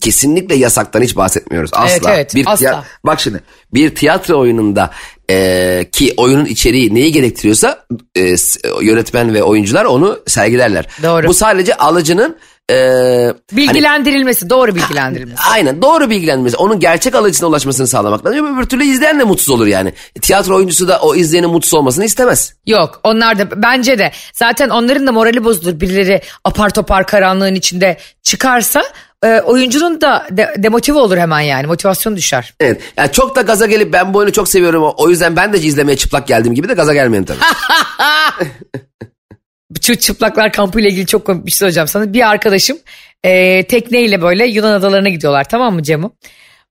Kesinlikle 0.00 0.54
yasaktan 0.54 1.02
hiç 1.02 1.16
bahsetmiyoruz. 1.16 1.70
Asla. 1.74 1.90
Evet, 1.92 2.02
evet, 2.08 2.34
bir 2.34 2.52
asla. 2.52 2.84
bak 3.04 3.20
şimdi 3.20 3.40
bir 3.74 3.94
tiyatro 3.94 4.38
oyununda 4.40 4.90
e, 5.30 5.88
ki 5.92 6.14
oyunun 6.16 6.44
içeriği 6.44 6.94
neyi 6.94 7.12
gerektiriyorsa 7.12 7.86
e, 8.14 8.36
s- 8.36 8.60
yönetmen 8.82 9.34
ve 9.34 9.42
oyuncular 9.42 9.84
onu 9.84 10.18
sergilerler. 10.26 10.86
Doğru. 11.02 11.26
Bu 11.28 11.34
sadece 11.34 11.74
alıcının 11.74 12.36
e, 12.70 12.74
hani- 12.74 13.34
Bilgilendirilmesi, 13.52 14.50
doğru 14.50 14.74
bilgilendirilmesi. 14.74 15.42
Aynen 15.50 15.82
doğru 15.82 16.10
bilgilenmesi. 16.10 16.56
Onun 16.56 16.80
gerçek 16.80 17.14
alıcısına 17.14 17.48
ulaşmasını 17.48 17.86
sağlamak 17.86 18.26
lazım. 18.26 18.56
Öbür 18.58 18.66
türlü 18.66 18.84
izleyen 18.84 19.18
de 19.18 19.24
mutsuz 19.24 19.50
olur 19.50 19.66
yani. 19.66 19.92
Tiyatro 20.22 20.56
oyuncusu 20.56 20.88
da 20.88 20.98
o 21.00 21.14
izleyenin 21.14 21.50
mutsuz 21.50 21.74
olmasını 21.74 22.04
istemez. 22.04 22.54
Yok 22.66 23.00
onlar 23.04 23.38
da 23.38 23.62
bence 23.62 23.98
de 23.98 24.12
zaten 24.32 24.68
onların 24.68 25.06
da 25.06 25.12
morali 25.12 25.44
bozulur 25.44 25.80
birileri 25.80 26.22
apar 26.44 26.70
topar 26.70 27.06
karanlığın 27.06 27.54
içinde 27.54 27.96
çıkarsa 28.22 28.82
e, 29.26 29.40
oyuncunun 29.40 30.00
da 30.00 30.26
de, 30.30 30.54
demotive 30.58 30.98
olur 30.98 31.18
hemen 31.18 31.40
yani 31.40 31.66
motivasyon 31.66 32.16
düşer. 32.16 32.54
Evet. 32.60 32.80
Yani 32.96 33.12
çok 33.12 33.36
da 33.36 33.42
gaza 33.42 33.66
gelip 33.66 33.92
ben 33.92 34.14
bu 34.14 34.18
oyunu 34.18 34.32
çok 34.32 34.48
seviyorum 34.48 34.92
o 34.96 35.10
yüzden 35.10 35.36
ben 35.36 35.52
de 35.52 35.58
izlemeye 35.58 35.96
çıplak 35.96 36.26
geldim 36.26 36.54
gibi 36.54 36.68
de 36.68 36.74
gaza 36.74 36.94
gelmeyin 36.94 37.24
tabii. 37.24 37.38
Şu 39.82 39.96
çıplaklar 39.96 40.52
kampıyla 40.52 40.90
ilgili 40.90 41.06
çok 41.06 41.24
komik 41.24 41.46
bir 41.46 41.50
şey 41.50 41.58
söyleyeceğim 41.58 41.88
sana. 41.88 42.12
Bir 42.12 42.28
arkadaşım 42.30 42.78
e, 43.24 43.62
tekneyle 43.66 44.22
böyle 44.22 44.46
Yunan 44.46 44.72
adalarına 44.72 45.08
gidiyorlar 45.08 45.48
tamam 45.48 45.74
mı 45.74 45.82
Cemo? 45.82 46.10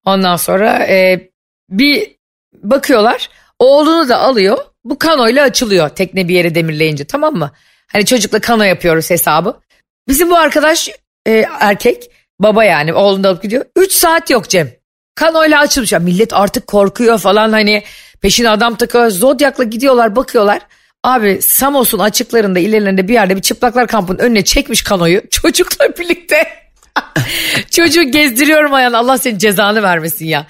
Ondan 0.05 0.35
sonra 0.35 0.85
e, 0.87 1.29
bir 1.69 2.15
bakıyorlar 2.63 3.29
oğlunu 3.59 4.09
da 4.09 4.17
alıyor 4.19 4.57
bu 4.83 4.97
kanoyla 4.97 5.43
açılıyor 5.43 5.89
tekne 5.89 6.27
bir 6.27 6.33
yere 6.33 6.55
demirleyince 6.55 7.05
tamam 7.05 7.35
mı? 7.35 7.51
Hani 7.87 8.05
çocukla 8.05 8.39
kano 8.39 8.63
yapıyoruz 8.63 9.09
hesabı. 9.09 9.59
Bizim 10.07 10.29
bu 10.29 10.37
arkadaş 10.37 10.89
e, 11.27 11.45
erkek 11.59 12.11
baba 12.39 12.63
yani 12.63 12.93
oğlunu 12.93 13.23
da 13.23 13.29
alıp 13.29 13.43
gidiyor. 13.43 13.65
3 13.75 13.91
saat 13.91 14.29
yok 14.29 14.49
Cem. 14.49 14.71
Kanoyla 15.15 15.59
açılmış. 15.59 15.91
Ya 15.91 15.99
millet 15.99 16.33
artık 16.33 16.67
korkuyor 16.67 17.19
falan 17.19 17.51
hani 17.51 17.83
peşine 18.21 18.49
adam 18.49 18.75
takıyor. 18.75 19.09
Zodyak'la 19.09 19.63
gidiyorlar 19.63 20.15
bakıyorlar. 20.15 20.61
Abi 21.03 21.41
Samos'un 21.41 21.99
açıklarında 21.99 22.59
ilerlerinde 22.59 23.07
bir 23.07 23.13
yerde 23.13 23.35
bir 23.35 23.41
çıplaklar 23.41 23.87
kampının 23.87 24.19
önüne 24.19 24.43
çekmiş 24.43 24.83
kanoyu 24.83 25.21
çocukla 25.29 25.85
birlikte. 25.99 26.47
Çocuğu 27.71 28.11
gezdiriyorum 28.11 28.73
ayağına 28.73 28.97
Allah 28.97 29.17
senin 29.17 29.37
cezanı 29.37 29.83
vermesin 29.83 30.25
ya. 30.25 30.47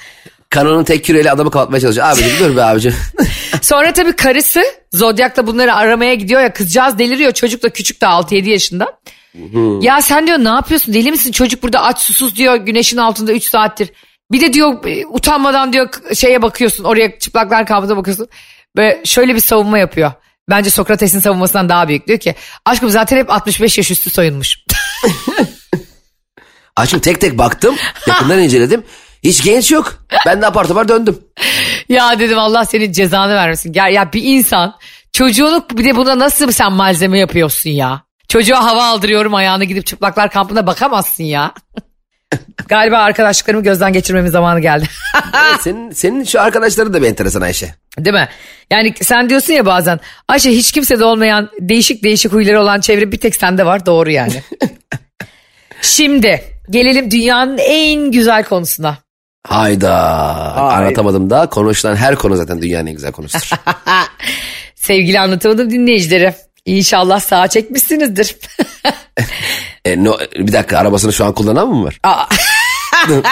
Kanonun 0.49 0.83
tek 0.83 1.05
küreyle 1.05 1.31
adamı 1.31 1.51
kapatmaya 1.51 1.81
çalışıyor. 1.81 2.07
Abicim 2.07 2.39
dur 2.39 2.55
be 2.57 2.63
abicim. 2.63 2.95
Sonra 3.61 3.93
tabii 3.93 4.15
karısı 4.15 4.63
Zodyak'la 4.91 5.47
bunları 5.47 5.73
aramaya 5.73 6.13
gidiyor 6.13 6.41
ya 6.41 6.53
kızcağız 6.53 6.99
deliriyor 6.99 7.31
çocuk 7.31 7.63
da 7.63 7.69
küçük 7.69 8.01
de 8.01 8.05
6-7 8.05 8.49
yaşında. 8.49 8.99
Ya 9.81 10.01
sen 10.01 10.27
diyor 10.27 10.37
ne 10.37 10.49
yapıyorsun 10.49 10.93
deli 10.93 11.11
misin 11.11 11.31
çocuk 11.31 11.63
burada 11.63 11.81
aç 11.81 11.99
susuz 11.99 12.35
diyor 12.35 12.55
güneşin 12.55 12.97
altında 12.97 13.33
3 13.33 13.43
saattir. 13.43 13.89
Bir 14.31 14.41
de 14.41 14.53
diyor 14.53 14.85
e, 14.85 15.05
utanmadan 15.05 15.73
diyor 15.73 15.89
şeye 16.13 16.41
bakıyorsun 16.41 16.83
oraya 16.83 17.19
çıplaklar 17.19 17.65
kampına 17.65 17.97
bakıyorsun. 17.97 18.27
Ve 18.77 19.01
şöyle 19.05 19.35
bir 19.35 19.39
savunma 19.39 19.77
yapıyor. 19.77 20.11
Bence 20.49 20.69
Sokrates'in 20.69 21.19
savunmasından 21.19 21.69
daha 21.69 21.87
büyük. 21.87 22.07
Diyor 22.07 22.19
ki 22.19 22.35
aşkım 22.65 22.89
zaten 22.89 23.17
hep 23.17 23.31
65 23.31 23.77
yaş 23.77 23.91
üstü 23.91 24.09
soyunmuş. 24.09 24.57
Açım 26.75 26.99
tek 26.99 27.21
tek 27.21 27.37
baktım. 27.37 27.75
Yakından 28.07 28.39
inceledim. 28.39 28.83
Hiç 29.23 29.43
genç 29.43 29.71
yok. 29.71 30.05
Ben 30.25 30.41
de 30.41 30.47
apar 30.47 30.67
topar 30.67 30.87
döndüm. 30.87 31.19
ya 31.89 32.19
dedim 32.19 32.39
Allah 32.39 32.65
senin 32.65 32.91
cezanı 32.91 33.33
vermesin. 33.33 33.73
Gel 33.73 33.93
ya 33.93 34.13
bir 34.13 34.23
insan 34.23 34.75
çocuğunu 35.13 35.65
bir 35.71 35.85
de 35.85 35.95
buna 35.95 36.19
nasıl 36.19 36.51
sen 36.51 36.71
malzeme 36.71 37.19
yapıyorsun 37.19 37.69
ya? 37.69 38.04
Çocuğa 38.27 38.65
hava 38.65 38.85
aldırıyorum 38.85 39.35
ayağını 39.35 39.63
gidip 39.63 39.85
çıplaklar 39.85 40.31
kampına 40.31 40.67
bakamazsın 40.67 41.23
ya. 41.23 41.53
Galiba 42.67 42.97
arkadaşlıklarımı 42.97 43.63
gözden 43.63 43.93
geçirmemin 43.93 44.29
zamanı 44.29 44.59
geldi. 44.59 44.85
Evet, 45.15 45.61
senin, 45.61 45.91
senin 45.91 46.23
şu 46.23 46.41
arkadaşların 46.41 46.93
da 46.93 47.01
bir 47.01 47.07
enteresan 47.07 47.41
Ayşe. 47.41 47.75
Değil 47.99 48.13
mi? 48.13 48.29
Yani 48.71 48.93
sen 49.01 49.29
diyorsun 49.29 49.53
ya 49.53 49.65
bazen 49.65 49.99
Ayşe 50.27 50.51
hiç 50.51 50.71
kimsede 50.71 51.05
olmayan 51.05 51.49
değişik 51.59 52.03
değişik 52.03 52.31
huyları 52.33 52.61
olan 52.61 52.79
çevre 52.79 53.11
bir 53.11 53.17
tek 53.17 53.35
sende 53.35 53.65
var 53.65 53.85
doğru 53.85 54.11
yani. 54.11 54.43
Şimdi 55.81 56.43
gelelim 56.69 57.11
dünyanın 57.11 57.57
en 57.57 58.11
güzel 58.11 58.43
konusuna. 58.43 58.97
Hayda. 59.47 59.93
Anlatamadım 60.55 61.29
da 61.29 61.49
konuşulan 61.49 61.95
her 61.95 62.15
konu 62.15 62.35
zaten 62.35 62.61
dünyanın 62.61 62.87
en 62.87 62.93
güzel 62.93 63.11
konusudur. 63.11 63.49
Sevgili 64.75 65.19
anlatamadım 65.19 65.69
dinleyicileri. 65.69 66.33
İnşallah 66.65 67.19
sağa 67.19 67.47
çekmişsinizdir. 67.47 68.35
e, 69.85 70.03
no, 70.03 70.17
bir 70.35 70.53
dakika 70.53 70.77
arabasını 70.77 71.13
şu 71.13 71.25
an 71.25 71.33
kullanan 71.33 71.67
mı 71.67 71.85
var? 71.85 71.99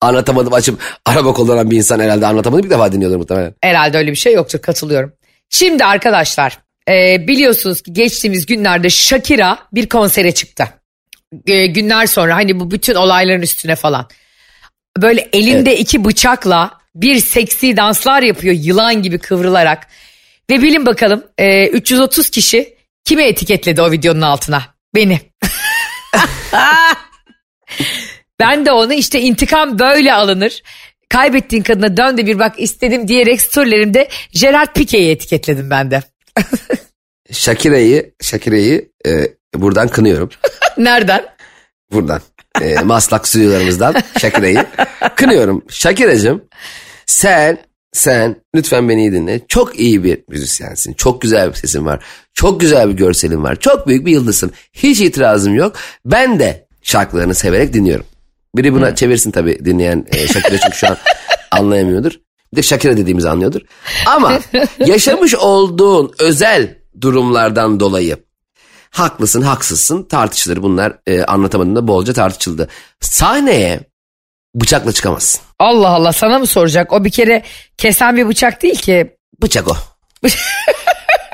Anlatamadım 0.00 0.52
açıp 0.52 0.80
araba 1.06 1.32
kullanan 1.32 1.70
bir 1.70 1.76
insan 1.76 2.00
herhalde 2.00 2.26
anlatamadım 2.26 2.64
bir 2.64 2.70
defa 2.70 2.92
dinliyordur 2.92 3.16
muhtemelen. 3.16 3.54
Herhalde 3.60 3.98
öyle 3.98 4.10
bir 4.10 4.16
şey 4.16 4.32
yoktur 4.32 4.58
katılıyorum. 4.58 5.12
Şimdi 5.50 5.84
arkadaşlar 5.84 6.58
e, 6.88 7.26
biliyorsunuz 7.28 7.82
ki 7.82 7.92
geçtiğimiz 7.92 8.46
günlerde 8.46 8.90
Shakira 8.90 9.58
bir 9.72 9.88
konsere 9.88 10.32
çıktı. 10.32 10.68
E, 11.46 11.66
günler 11.66 12.06
sonra 12.06 12.34
hani 12.34 12.60
bu 12.60 12.70
bütün 12.70 12.94
olayların 12.94 13.42
üstüne 13.42 13.76
falan. 13.76 14.08
Böyle 14.98 15.28
elinde 15.32 15.78
iki 15.78 16.04
bıçakla 16.04 16.80
bir 16.94 17.18
seksi 17.18 17.76
danslar 17.76 18.22
yapıyor 18.22 18.54
yılan 18.54 19.02
gibi 19.02 19.18
kıvrılarak. 19.18 19.86
Ve 20.50 20.62
bilin 20.62 20.86
bakalım 20.86 21.24
e, 21.38 21.66
330 21.66 22.30
kişi 22.30 22.76
kimi 23.04 23.22
etiketledi 23.22 23.82
o 23.82 23.90
videonun 23.90 24.20
altına? 24.20 24.62
Beni. 24.94 25.20
ben 28.40 28.66
de 28.66 28.72
onu 28.72 28.92
işte 28.92 29.20
intikam 29.20 29.78
böyle 29.78 30.14
alınır. 30.14 30.62
Kaybettiğin 31.08 31.62
kadına 31.62 31.96
dön 31.96 32.18
de 32.18 32.26
bir 32.26 32.38
bak 32.38 32.54
istedim 32.60 33.08
diyerek 33.08 33.42
storylerimde 33.42 34.08
Gerard 34.32 34.74
Pique'yi 34.74 35.10
etiketledim 35.10 35.70
ben 35.70 35.90
de. 35.90 36.02
Shakira'yı 37.32 38.14
Shakira'yı 38.22 38.90
e, 39.06 39.26
buradan 39.54 39.88
kınıyorum. 39.88 40.30
Nereden? 40.78 41.26
Buradan. 41.92 42.20
E, 42.60 42.74
maslak 42.74 43.28
stüdyolarımızdan 43.28 43.94
Shakira'yı 44.20 44.66
kınıyorum. 45.16 45.64
Shakira'cığım 45.68 46.44
sen 47.06 47.69
sen 47.92 48.36
lütfen 48.54 48.88
beni 48.88 49.00
iyi 49.00 49.12
dinle. 49.12 49.40
Çok 49.48 49.80
iyi 49.80 50.04
bir 50.04 50.18
müzisyensin. 50.28 50.92
Çok 50.92 51.22
güzel 51.22 51.48
bir 51.48 51.54
sesin 51.54 51.86
var. 51.86 52.04
Çok 52.34 52.60
güzel 52.60 52.88
bir 52.88 52.94
görselin 52.94 53.42
var. 53.42 53.56
Çok 53.56 53.86
büyük 53.86 54.06
bir 54.06 54.12
yıldızsın. 54.12 54.52
Hiç 54.72 55.00
itirazım 55.00 55.54
yok. 55.54 55.76
Ben 56.04 56.38
de 56.38 56.66
şarkılarını 56.82 57.34
severek 57.34 57.72
dinliyorum. 57.72 58.06
Biri 58.56 58.72
buna 58.74 58.94
çevirsin 58.94 59.30
tabii 59.30 59.64
dinleyen 59.64 60.06
e, 60.12 60.26
Shakira 60.26 60.58
çünkü 60.58 60.76
şu 60.76 60.86
an 60.86 60.96
anlayamıyordur. 61.50 62.12
Bir 62.52 62.56
de 62.56 62.62
Shakira 62.62 62.96
dediğimizi 62.96 63.28
anlıyordur. 63.28 63.60
Ama 64.06 64.40
yaşamış 64.86 65.34
olduğun 65.34 66.12
özel 66.18 66.78
durumlardan 67.00 67.80
dolayı 67.80 68.16
haklısın 68.90 69.42
haksızsın 69.42 70.02
tartışılır 70.02 70.62
bunlar 70.62 70.98
e, 71.06 71.22
anlatamadığında 71.22 71.88
bolca 71.88 72.12
tartışıldı. 72.12 72.68
Sahneye 73.00 73.80
bıçakla 74.54 74.92
çıkamazsın. 74.92 75.40
Allah 75.58 75.88
Allah 75.88 76.12
sana 76.12 76.38
mı 76.38 76.46
soracak? 76.46 76.92
O 76.92 77.04
bir 77.04 77.10
kere 77.10 77.42
kesen 77.78 78.16
bir 78.16 78.28
bıçak 78.28 78.62
değil 78.62 78.78
ki. 78.78 79.16
Bıçak 79.42 79.68
o. 79.68 79.76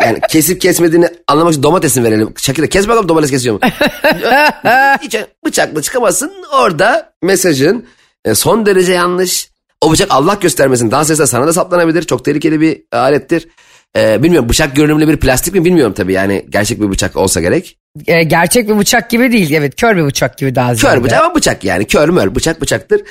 yani 0.04 0.20
kesip 0.28 0.60
kesmediğini 0.60 1.08
anlamak 1.28 1.52
için 1.52 1.62
domatesin 1.62 2.04
verelim. 2.04 2.34
Şakira 2.38 2.66
kes 2.66 2.88
bakalım 2.88 3.08
domates 3.08 3.30
kesiyor 3.30 3.54
mu? 3.54 3.60
Hiç 5.02 5.16
bıçakla 5.44 5.82
çıkamazsın. 5.82 6.32
Orada 6.52 7.12
mesajın 7.22 7.86
e, 8.24 8.34
son 8.34 8.66
derece 8.66 8.92
yanlış. 8.92 9.50
O 9.80 9.92
bıçak 9.92 10.08
Allah 10.10 10.34
göstermesin. 10.34 10.90
Dans 10.90 11.10
etse 11.10 11.26
sana 11.26 11.46
da 11.46 11.52
saplanabilir. 11.52 12.02
Çok 12.02 12.24
tehlikeli 12.24 12.60
bir 12.60 12.82
alettir. 12.92 13.48
Ee, 13.96 14.22
bilmiyorum 14.22 14.48
bıçak 14.48 14.76
görünümlü 14.76 15.08
bir 15.08 15.16
plastik 15.16 15.54
mi 15.54 15.64
bilmiyorum 15.64 15.94
tabii. 15.96 16.12
Yani 16.12 16.46
gerçek 16.48 16.80
bir 16.80 16.90
bıçak 16.90 17.16
olsa 17.16 17.40
gerek. 17.40 17.78
E, 18.06 18.22
gerçek 18.22 18.68
bir 18.68 18.78
bıçak 18.78 19.10
gibi 19.10 19.32
değil. 19.32 19.52
Evet 19.52 19.76
kör 19.76 19.96
bir 19.96 20.04
bıçak 20.04 20.38
gibi 20.38 20.54
daha 20.54 20.70
Kör 20.70 20.76
ziyade. 20.78 21.04
bıçak 21.04 21.20
ama 21.24 21.34
bıçak 21.34 21.64
yani. 21.64 21.86
Kör 21.86 22.08
mör 22.08 22.34
bıçak 22.34 22.60
bıçaktır. 22.60 23.00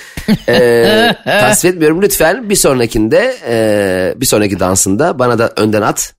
Ee, 0.50 1.15
tasvip 1.26 1.74
etmiyorum. 1.74 2.02
Lütfen 2.02 2.50
bir 2.50 2.56
sonrakinde 2.56 3.36
e, 3.50 4.13
bir 4.21 4.26
sonraki 4.26 4.60
dansında 4.60 5.19
bana 5.19 5.39
da 5.39 5.54
önden 5.58 5.82
at. 5.82 6.13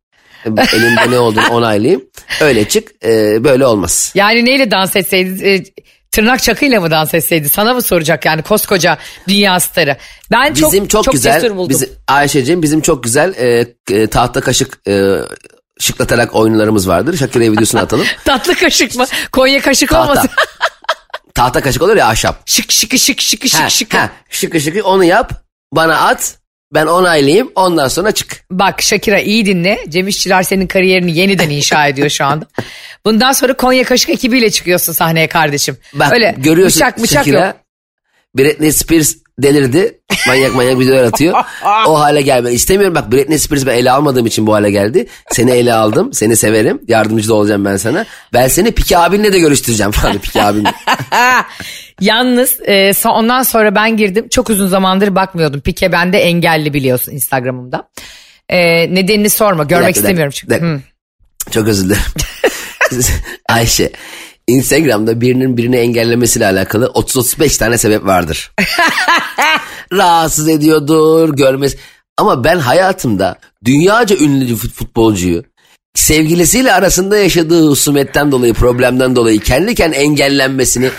Elinde 0.47 1.11
ne 1.11 1.19
olduğunu 1.19 1.49
onaylayayım. 1.51 2.05
Öyle 2.41 2.69
çık. 2.69 3.05
E, 3.05 3.45
böyle 3.45 3.67
olmaz. 3.67 4.13
Yani 4.15 4.45
neyle 4.45 4.71
dans 4.71 4.97
etseydi? 4.97 5.49
e, 5.49 5.65
tırnak 6.13 6.43
çakıyla 6.43 6.81
mı 6.81 6.91
dans 6.91 7.15
etseydi? 7.15 7.49
Sana 7.49 7.75
mı 7.75 7.83
soracak 7.83 8.25
yani 8.25 8.43
koskoca 8.43 8.99
dünya 9.29 9.61
starı? 9.61 9.97
Ben 10.31 10.55
çok 10.55 10.73
Bizim 10.73 10.87
çok, 10.89 11.05
çok 11.05 11.15
güzel. 11.15 11.41
cesur 11.41 11.57
buldum. 11.57 11.69
Bizim, 11.71 11.89
Ayşe'cim 12.09 12.63
bizim 12.63 12.81
çok 12.81 13.05
güzel 13.05 13.35
e, 13.39 13.67
e, 13.93 14.07
tahta 14.07 14.41
kaşık 14.41 14.79
e, 14.89 15.15
şıklatarak 15.81 16.35
oyunlarımız 16.35 16.89
vardır. 16.89 17.17
Şakir'e 17.17 17.53
videosunu 17.53 17.81
atalım. 17.81 18.07
Tatlı 18.25 18.55
kaşık 18.55 18.97
mı? 18.97 19.07
Konya 19.33 19.61
kaşık 19.61 19.89
Tahta. 19.91 20.11
olmasın. 20.13 20.31
tahta 21.35 21.61
kaşık 21.61 21.83
olur 21.83 21.97
ya 21.97 22.09
ahşap. 22.09 22.43
şık 22.49 22.73
şık 22.73 22.99
şık 22.99 23.21
şık 23.21 23.47
şık 23.49 23.61
Ha, 23.63 23.71
şık. 23.71 23.95
ha, 23.95 24.11
şıkı 24.31 24.61
şıkı 24.61 24.83
onu 24.85 25.05
yap. 25.05 25.45
Bana 25.73 25.97
at. 26.01 26.39
Ben 26.75 26.87
onaylayayım. 26.87 27.53
Ondan 27.55 27.89
sonra 27.89 28.13
çık. 28.13 28.45
Bak 28.51 28.83
Şakira 28.83 29.19
iyi 29.21 29.47
dinle. 29.47 29.79
Cem 29.89 30.09
İşçiler 30.09 30.43
senin 30.43 30.67
kariyerini 30.67 31.19
yeniden 31.19 31.51
inşa 31.51 31.87
ediyor 31.87 32.09
şu 32.11 32.25
anda. 32.25 32.47
Bundan 33.07 33.33
sonra 33.33 33.57
Konya 33.57 33.85
Kaşık 33.85 34.11
ekibiyle 34.11 34.51
çıkıyorsun 34.51 34.93
sahneye 34.93 35.29
kardeşim. 35.29 35.77
Bak 35.95 36.13
Öyle 36.13 36.35
görüyorsun 36.39 36.81
bıçak 36.81 36.99
bıçak 37.03 37.25
Shakira, 37.25 37.47
yok. 37.47 37.57
Britney 38.39 38.73
Spears 38.73 39.15
delirdi. 39.39 40.01
Manyak 40.27 40.55
manyak 40.55 40.79
videolar 40.79 41.05
atıyor. 41.05 41.35
o 41.87 42.01
hale 42.01 42.23
gelme. 42.23 42.53
İstemiyorum 42.53 42.95
bak 42.95 43.13
Britney 43.13 43.39
Spears 43.39 43.67
ben 43.67 43.75
ele 43.75 43.91
almadığım 43.91 44.27
için 44.27 44.47
bu 44.47 44.55
hale 44.55 44.71
geldi. 44.71 45.07
Seni 45.33 45.51
ele 45.51 45.75
aldım. 45.75 46.13
Seni 46.13 46.37
severim. 46.37 46.81
Yardımcı 46.89 47.29
da 47.29 47.35
olacağım 47.35 47.65
ben 47.65 47.77
sana. 47.77 48.07
Ben 48.33 48.49
seni 48.49 48.73
Piki 48.73 48.99
abinle 48.99 49.33
de 49.33 49.39
görüştüreceğim 49.39 49.93
falan. 49.93 50.19
Piki 50.19 50.43
abinle. 50.43 50.73
Yalnız 52.01 52.61
e, 52.69 52.93
ondan 53.05 53.43
sonra 53.43 53.75
ben 53.75 53.97
girdim. 53.97 54.29
Çok 54.29 54.51
uzun 54.51 54.67
zamandır 54.67 55.15
bakmıyordum. 55.15 55.61
Pike 55.61 55.93
bende 55.93 56.19
engelli 56.19 56.75
biliyorsun 56.75 57.13
Instagram'ımda. 57.13 57.89
E, 58.49 58.59
nedenini 58.95 59.31
sorma. 59.31 59.65
Görmek 59.65 59.85
dakika, 59.87 60.01
istemiyorum 60.01 60.33
dakika, 60.33 60.55
çünkü. 60.55 60.65
dakika. 60.75 60.97
Çok 61.51 61.69
özür 61.69 61.85
dilerim. 61.85 62.03
Ayşe. 63.49 63.93
Instagram'da 64.49 65.21
birinin 65.21 65.57
birini 65.57 65.77
engellemesiyle 65.77 66.47
alakalı 66.47 66.87
30-35 66.87 67.59
tane 67.59 67.79
sebep 67.79 68.05
vardır. 68.05 68.53
Rahatsız 69.93 70.49
ediyordur, 70.49 71.37
görmez. 71.37 71.77
Ama 72.19 72.45
ben 72.45 72.59
hayatımda 72.59 73.39
dünyaca 73.65 74.17
ünlü 74.17 74.57
futbolcuyu 74.57 75.45
sevgilisiyle 75.95 76.73
arasında 76.73 77.17
yaşadığı 77.17 77.67
husumetten 77.67 78.33
dolayı, 78.33 78.55
problemden 78.55 79.17
dolayı 79.17 79.41
kendi 79.41 79.75
kendine 79.75 80.03
engellenmesini 80.03 80.91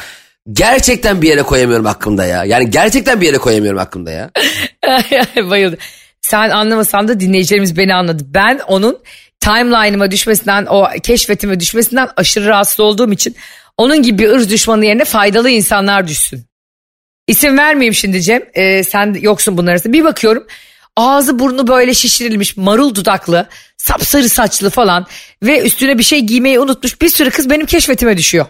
gerçekten 0.51 1.21
bir 1.21 1.29
yere 1.29 1.43
koyamıyorum 1.43 1.86
hakkımda 1.86 2.25
ya. 2.25 2.43
Yani 2.45 2.69
gerçekten 2.69 3.21
bir 3.21 3.25
yere 3.25 3.38
koyamıyorum 3.38 3.79
hakkımda 3.79 4.12
ya. 4.12 4.31
Bayıldım. 5.49 5.79
Sen 6.21 6.49
anlamasan 6.49 7.07
da 7.07 7.19
dinleyicilerimiz 7.19 7.77
beni 7.77 7.95
anladı. 7.95 8.23
Ben 8.27 8.60
onun 8.67 8.99
timeline'ıma 9.47 10.12
düşmesinden, 10.12 10.65
o 10.65 10.88
keşfetime 11.03 11.60
düşmesinden 11.60 12.10
aşırı 12.17 12.45
rahatsız 12.45 12.79
olduğum 12.79 13.12
için 13.12 13.36
onun 13.77 14.01
gibi 14.01 14.23
bir 14.23 14.29
ırz 14.29 14.49
düşmanı 14.49 14.86
yerine 14.86 15.05
faydalı 15.05 15.49
insanlar 15.49 16.07
düşsün. 16.07 16.45
İsim 17.27 17.57
vermeyeyim 17.57 17.93
şimdi 17.93 18.21
Cem. 18.21 18.41
Ee, 18.53 18.83
sen 18.83 19.13
yoksun 19.21 19.57
bunlar 19.57 19.71
arasında. 19.71 19.93
Bir 19.93 20.03
bakıyorum 20.03 20.47
ağzı 20.95 21.39
burnu 21.39 21.67
böyle 21.67 21.93
şişirilmiş 21.93 22.57
marul 22.57 22.95
dudaklı 22.95 23.47
sapsarı 23.77 24.29
saçlı 24.29 24.69
falan 24.69 25.05
ve 25.43 25.62
üstüne 25.62 25.97
bir 25.97 26.03
şey 26.03 26.19
giymeyi 26.19 26.60
unutmuş 26.60 27.01
bir 27.01 27.10
sürü 27.10 27.29
kız 27.29 27.49
benim 27.49 27.65
keşfetime 27.65 28.17
düşüyor. 28.17 28.45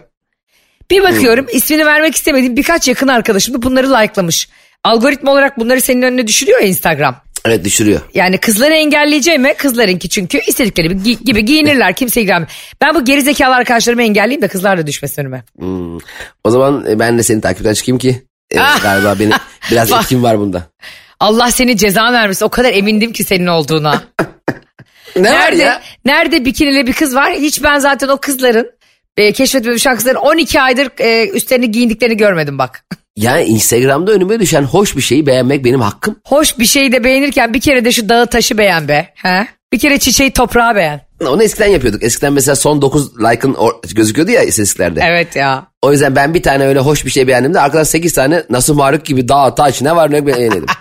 Bir 0.90 1.02
bakıyorum 1.02 1.46
ismini 1.52 1.86
vermek 1.86 2.14
istemediğim 2.14 2.56
birkaç 2.56 2.88
yakın 2.88 3.08
arkadaşım 3.08 3.54
da 3.54 3.62
bunları 3.62 3.90
likelamış. 3.90 4.48
Algoritma 4.84 5.32
olarak 5.32 5.58
bunları 5.58 5.80
senin 5.80 6.02
önüne 6.02 6.26
düşürüyor 6.26 6.60
ya 6.60 6.66
Instagram. 6.66 7.22
Evet 7.48 7.64
düşürüyor. 7.64 8.00
Yani 8.14 8.38
kızları 8.38 8.74
engelleyeceğime 8.74 9.54
kızlarınki 9.54 10.08
çünkü 10.08 10.38
istedikleri 10.46 11.02
gibi, 11.02 11.24
gibi 11.24 11.44
giyinirler 11.44 11.94
kimse 11.94 12.20
ilgilenmiyor. 12.20 12.50
Ben 12.80 12.94
bu 12.94 13.04
gerizekalı 13.04 13.54
arkadaşlarımı 13.54 14.02
engelleyeyim 14.02 14.42
de 14.42 14.48
kızlar 14.48 14.78
da 14.78 14.86
düşmesin 14.86 15.22
önüme. 15.22 15.42
Hmm. 15.58 15.96
O 16.44 16.50
zaman 16.50 16.86
e, 16.88 16.98
ben 16.98 17.18
de 17.18 17.22
seni 17.22 17.40
takipten 17.40 17.74
çıkayım 17.74 17.98
ki 17.98 18.22
e, 18.50 18.60
Ah. 18.60 18.82
galiba 18.82 19.16
benim 19.20 19.36
biraz 19.70 19.92
etkim 19.92 20.22
var 20.22 20.38
bunda. 20.38 20.62
Allah 21.20 21.50
seni 21.50 21.76
ceza 21.76 22.12
vermesin 22.12 22.46
o 22.46 22.48
kadar 22.48 22.72
emindim 22.72 23.12
ki 23.12 23.24
senin 23.24 23.46
olduğuna. 23.46 24.02
Ne 25.16 25.30
var 25.32 25.38
nerede, 25.38 25.62
ya? 25.62 25.82
nerede 26.04 26.44
bikinili 26.44 26.86
bir 26.86 26.92
kız 26.92 27.14
var 27.14 27.32
hiç 27.32 27.62
ben 27.62 27.78
zaten 27.78 28.08
o 28.08 28.16
kızların 28.16 28.70
e, 29.16 29.32
keşfetmemiş 29.32 29.84
kızların 29.84 30.16
12 30.18 30.60
aydır 30.60 30.90
e, 30.98 31.28
üstlerini 31.28 31.70
giyindiklerini 31.70 32.16
görmedim 32.16 32.58
bak. 32.58 32.84
Yani 33.18 33.44
Instagram'da 33.44 34.12
önüme 34.12 34.40
düşen 34.40 34.62
hoş 34.62 34.96
bir 34.96 35.02
şeyi 35.02 35.26
beğenmek 35.26 35.64
benim 35.64 35.80
hakkım. 35.80 36.16
Hoş 36.24 36.58
bir 36.58 36.64
şeyi 36.64 36.92
de 36.92 37.04
beğenirken 37.04 37.54
bir 37.54 37.60
kere 37.60 37.84
de 37.84 37.92
şu 37.92 38.08
dağı 38.08 38.26
taşı 38.26 38.58
beğen 38.58 38.88
be. 38.88 39.12
He? 39.14 39.46
Bir 39.72 39.78
kere 39.78 39.98
çiçeği 39.98 40.30
toprağa 40.30 40.76
beğen. 40.76 41.00
Onu 41.26 41.42
eskiden 41.42 41.66
yapıyorduk. 41.66 42.02
Eskiden 42.02 42.32
mesela 42.32 42.56
son 42.56 42.82
9 42.82 43.20
like'ın 43.20 43.54
or- 43.54 43.94
gözüküyordu 43.94 44.30
ya 44.30 44.42
istatistiklerde. 44.42 45.00
Evet 45.04 45.36
ya. 45.36 45.66
O 45.82 45.92
yüzden 45.92 46.16
ben 46.16 46.34
bir 46.34 46.42
tane 46.42 46.66
öyle 46.66 46.78
hoş 46.78 47.04
bir 47.04 47.10
şey 47.10 47.28
beğendiğimde 47.28 47.60
arkadan 47.60 47.84
8 47.84 48.12
tane 48.12 48.42
nasıl 48.50 48.74
maruk 48.74 49.04
gibi 49.04 49.28
dağ 49.28 49.54
taş 49.54 49.82
ne 49.82 49.96
var 49.96 50.12
ne 50.12 50.26
beğendim. 50.26 50.66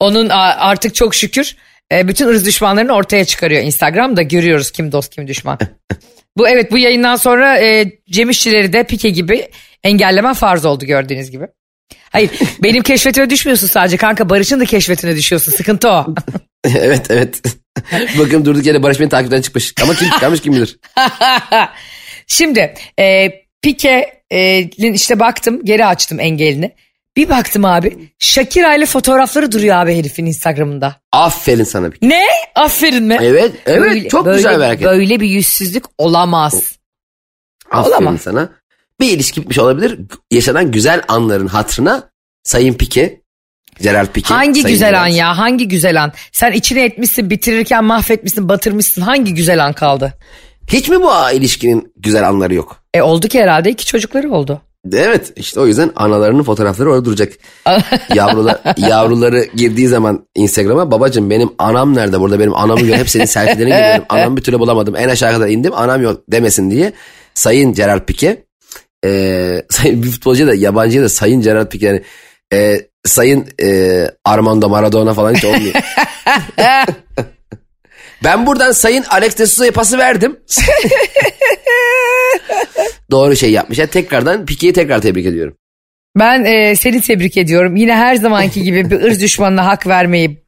Onun 0.00 0.28
artık 0.28 0.94
çok 0.94 1.14
şükür 1.14 1.56
e, 1.92 2.08
bütün 2.08 2.28
ırz 2.28 2.46
düşmanlarını 2.46 2.92
ortaya 2.92 3.24
çıkarıyor 3.24 3.62
Instagram'da 3.62 4.22
görüyoruz 4.22 4.70
kim 4.70 4.92
dost 4.92 5.14
kim 5.14 5.28
düşman. 5.28 5.58
bu 6.36 6.48
evet 6.48 6.72
bu 6.72 6.78
yayından 6.78 7.16
sonra 7.16 7.58
e, 7.58 7.92
Cem 8.10 8.30
İşçileri 8.30 8.72
de 8.72 8.84
Pike 8.84 9.10
gibi 9.10 9.48
engelleme 9.84 10.34
farz 10.34 10.64
oldu 10.64 10.84
gördüğünüz 10.84 11.30
gibi. 11.30 11.46
Hayır 12.10 12.30
benim 12.62 12.82
keşfetime 12.82 13.30
düşmüyorsun 13.30 13.66
sadece 13.66 13.96
kanka 13.96 14.28
Barış'ın 14.28 14.60
da 14.60 14.64
keşfetine 14.64 15.16
düşüyorsun 15.16 15.52
sıkıntı 15.52 15.88
o. 15.90 16.06
evet 16.64 17.06
evet. 17.10 17.42
Bakın 18.18 18.44
durduk 18.44 18.66
yere 18.66 18.82
Barış 18.82 19.00
beni 19.00 19.08
takipten 19.08 19.42
çıkmış. 19.42 19.74
Ama 19.82 19.94
kim 19.94 20.10
çıkarmış 20.10 20.40
kim 20.40 20.52
bilir. 20.52 20.78
Şimdi 22.26 22.74
e, 22.98 23.30
Pike'nin 23.62 24.92
işte 24.92 25.20
baktım 25.20 25.64
geri 25.64 25.86
açtım 25.86 26.20
engelini. 26.20 26.74
Bir 27.16 27.28
baktım 27.28 27.64
abi 27.64 28.08
Shakira 28.18 28.74
ile 28.74 28.86
fotoğrafları 28.86 29.52
duruyor 29.52 29.76
abi 29.76 29.96
herifin 29.98 30.26
Instagram'ında. 30.26 30.96
Aferin 31.12 31.64
sana 31.64 31.92
bir. 31.92 31.98
Ne? 32.02 32.26
Aferin 32.54 33.04
mi? 33.04 33.18
Evet 33.22 33.52
evet 33.66 33.80
Böyle- 33.80 34.08
çok 34.08 34.24
böyle- 34.26 34.36
güzel 34.36 34.58
bir 34.58 34.64
hareket. 34.64 34.86
Böyle 34.86 35.20
bir 35.20 35.28
yüzsüzlük 35.28 35.84
olamaz. 35.98 36.78
Aferin 37.70 37.94
olamaz. 37.94 38.20
sana. 38.20 38.52
Bir 39.00 39.10
ilişki 39.10 39.40
bitmiş 39.40 39.58
olabilir. 39.58 39.98
Yaşanan 40.30 40.70
güzel 40.70 41.02
anların 41.08 41.46
hatırına 41.46 42.10
Sayın 42.44 42.74
Pike, 42.74 43.20
Gerald 43.82 44.06
Pike. 44.06 44.34
Hangi 44.34 44.62
Sayın 44.62 44.74
güzel 44.74 45.00
an 45.02 45.06
Gerald. 45.08 45.18
ya 45.18 45.38
hangi 45.38 45.68
güzel 45.68 46.02
an? 46.02 46.12
Sen 46.32 46.52
içine 46.52 46.84
etmişsin 46.84 47.30
bitirirken 47.30 47.84
mahvetmişsin 47.84 48.48
batırmışsın 48.48 49.02
hangi 49.02 49.34
güzel 49.34 49.64
an 49.64 49.72
kaldı? 49.72 50.12
Hiç 50.68 50.88
mi 50.88 51.00
bu 51.00 51.10
ilişkinin 51.32 51.92
güzel 51.96 52.28
anları 52.28 52.54
yok? 52.54 52.76
E 52.94 53.02
oldu 53.02 53.28
ki 53.28 53.40
herhalde 53.40 53.70
iki 53.70 53.86
çocukları 53.86 54.30
oldu. 54.32 54.60
Evet 54.92 55.32
işte 55.36 55.60
o 55.60 55.66
yüzden 55.66 55.90
analarının 55.96 56.42
fotoğrafları 56.42 56.90
orada 56.90 57.04
duracak. 57.04 57.32
Yavrula, 58.14 58.62
yavruları 58.76 59.44
girdiği 59.56 59.88
zaman 59.88 60.26
Instagram'a 60.34 60.90
babacım 60.90 61.30
benim 61.30 61.50
anam 61.58 61.94
nerede 61.94 62.20
burada 62.20 62.38
benim 62.38 62.54
anamı 62.54 62.80
gör 62.80 62.96
hep 62.96 63.10
senin 63.10 63.24
selfielerini 63.24 63.70
görüyorum. 63.70 64.04
Anamı 64.08 64.36
bir 64.36 64.42
türlü 64.42 64.58
bulamadım 64.58 64.96
en 64.96 65.08
aşağı 65.08 65.32
kadar 65.32 65.48
indim 65.48 65.72
anam 65.74 66.02
yok 66.02 66.20
demesin 66.28 66.70
diye. 66.70 66.92
Sayın 67.34 67.72
Gerard 67.72 68.04
Pique 68.06 68.44
e, 69.04 69.62
sayın 69.70 70.02
bir 70.02 70.08
futbolcu 70.08 70.46
da 70.46 70.54
yabancıya 70.54 71.04
da 71.04 71.08
Sayın 71.08 71.42
Gerard 71.42 71.68
Pique 71.70 71.88
yani 71.90 72.02
e, 72.52 72.86
Sayın 73.04 73.46
e, 73.62 74.06
Armando 74.24 74.68
Maradona 74.68 75.14
falan 75.14 75.34
hiç 75.34 75.44
olmuyor. 75.44 75.74
ben 78.24 78.46
buradan 78.46 78.72
Sayın 78.72 79.04
Alex 79.10 79.38
de 79.38 79.46
Sousa'ya 79.46 79.72
pası 79.72 79.98
verdim. 79.98 80.40
Doğru 83.10 83.36
şey 83.36 83.50
yapmış. 83.50 83.78
Yani 83.78 83.90
tekrardan 83.90 84.46
Pique'yi 84.46 84.72
tekrar 84.72 85.00
tebrik 85.00 85.26
ediyorum. 85.26 85.56
Ben 86.18 86.44
e, 86.44 86.76
seni 86.76 87.00
tebrik 87.00 87.36
ediyorum. 87.36 87.76
Yine 87.76 87.96
her 87.96 88.14
zamanki 88.14 88.62
gibi 88.62 88.90
bir 88.90 89.00
ırz 89.02 89.22
düşmanına 89.22 89.66
hak 89.66 89.86
vermeyi 89.86 90.42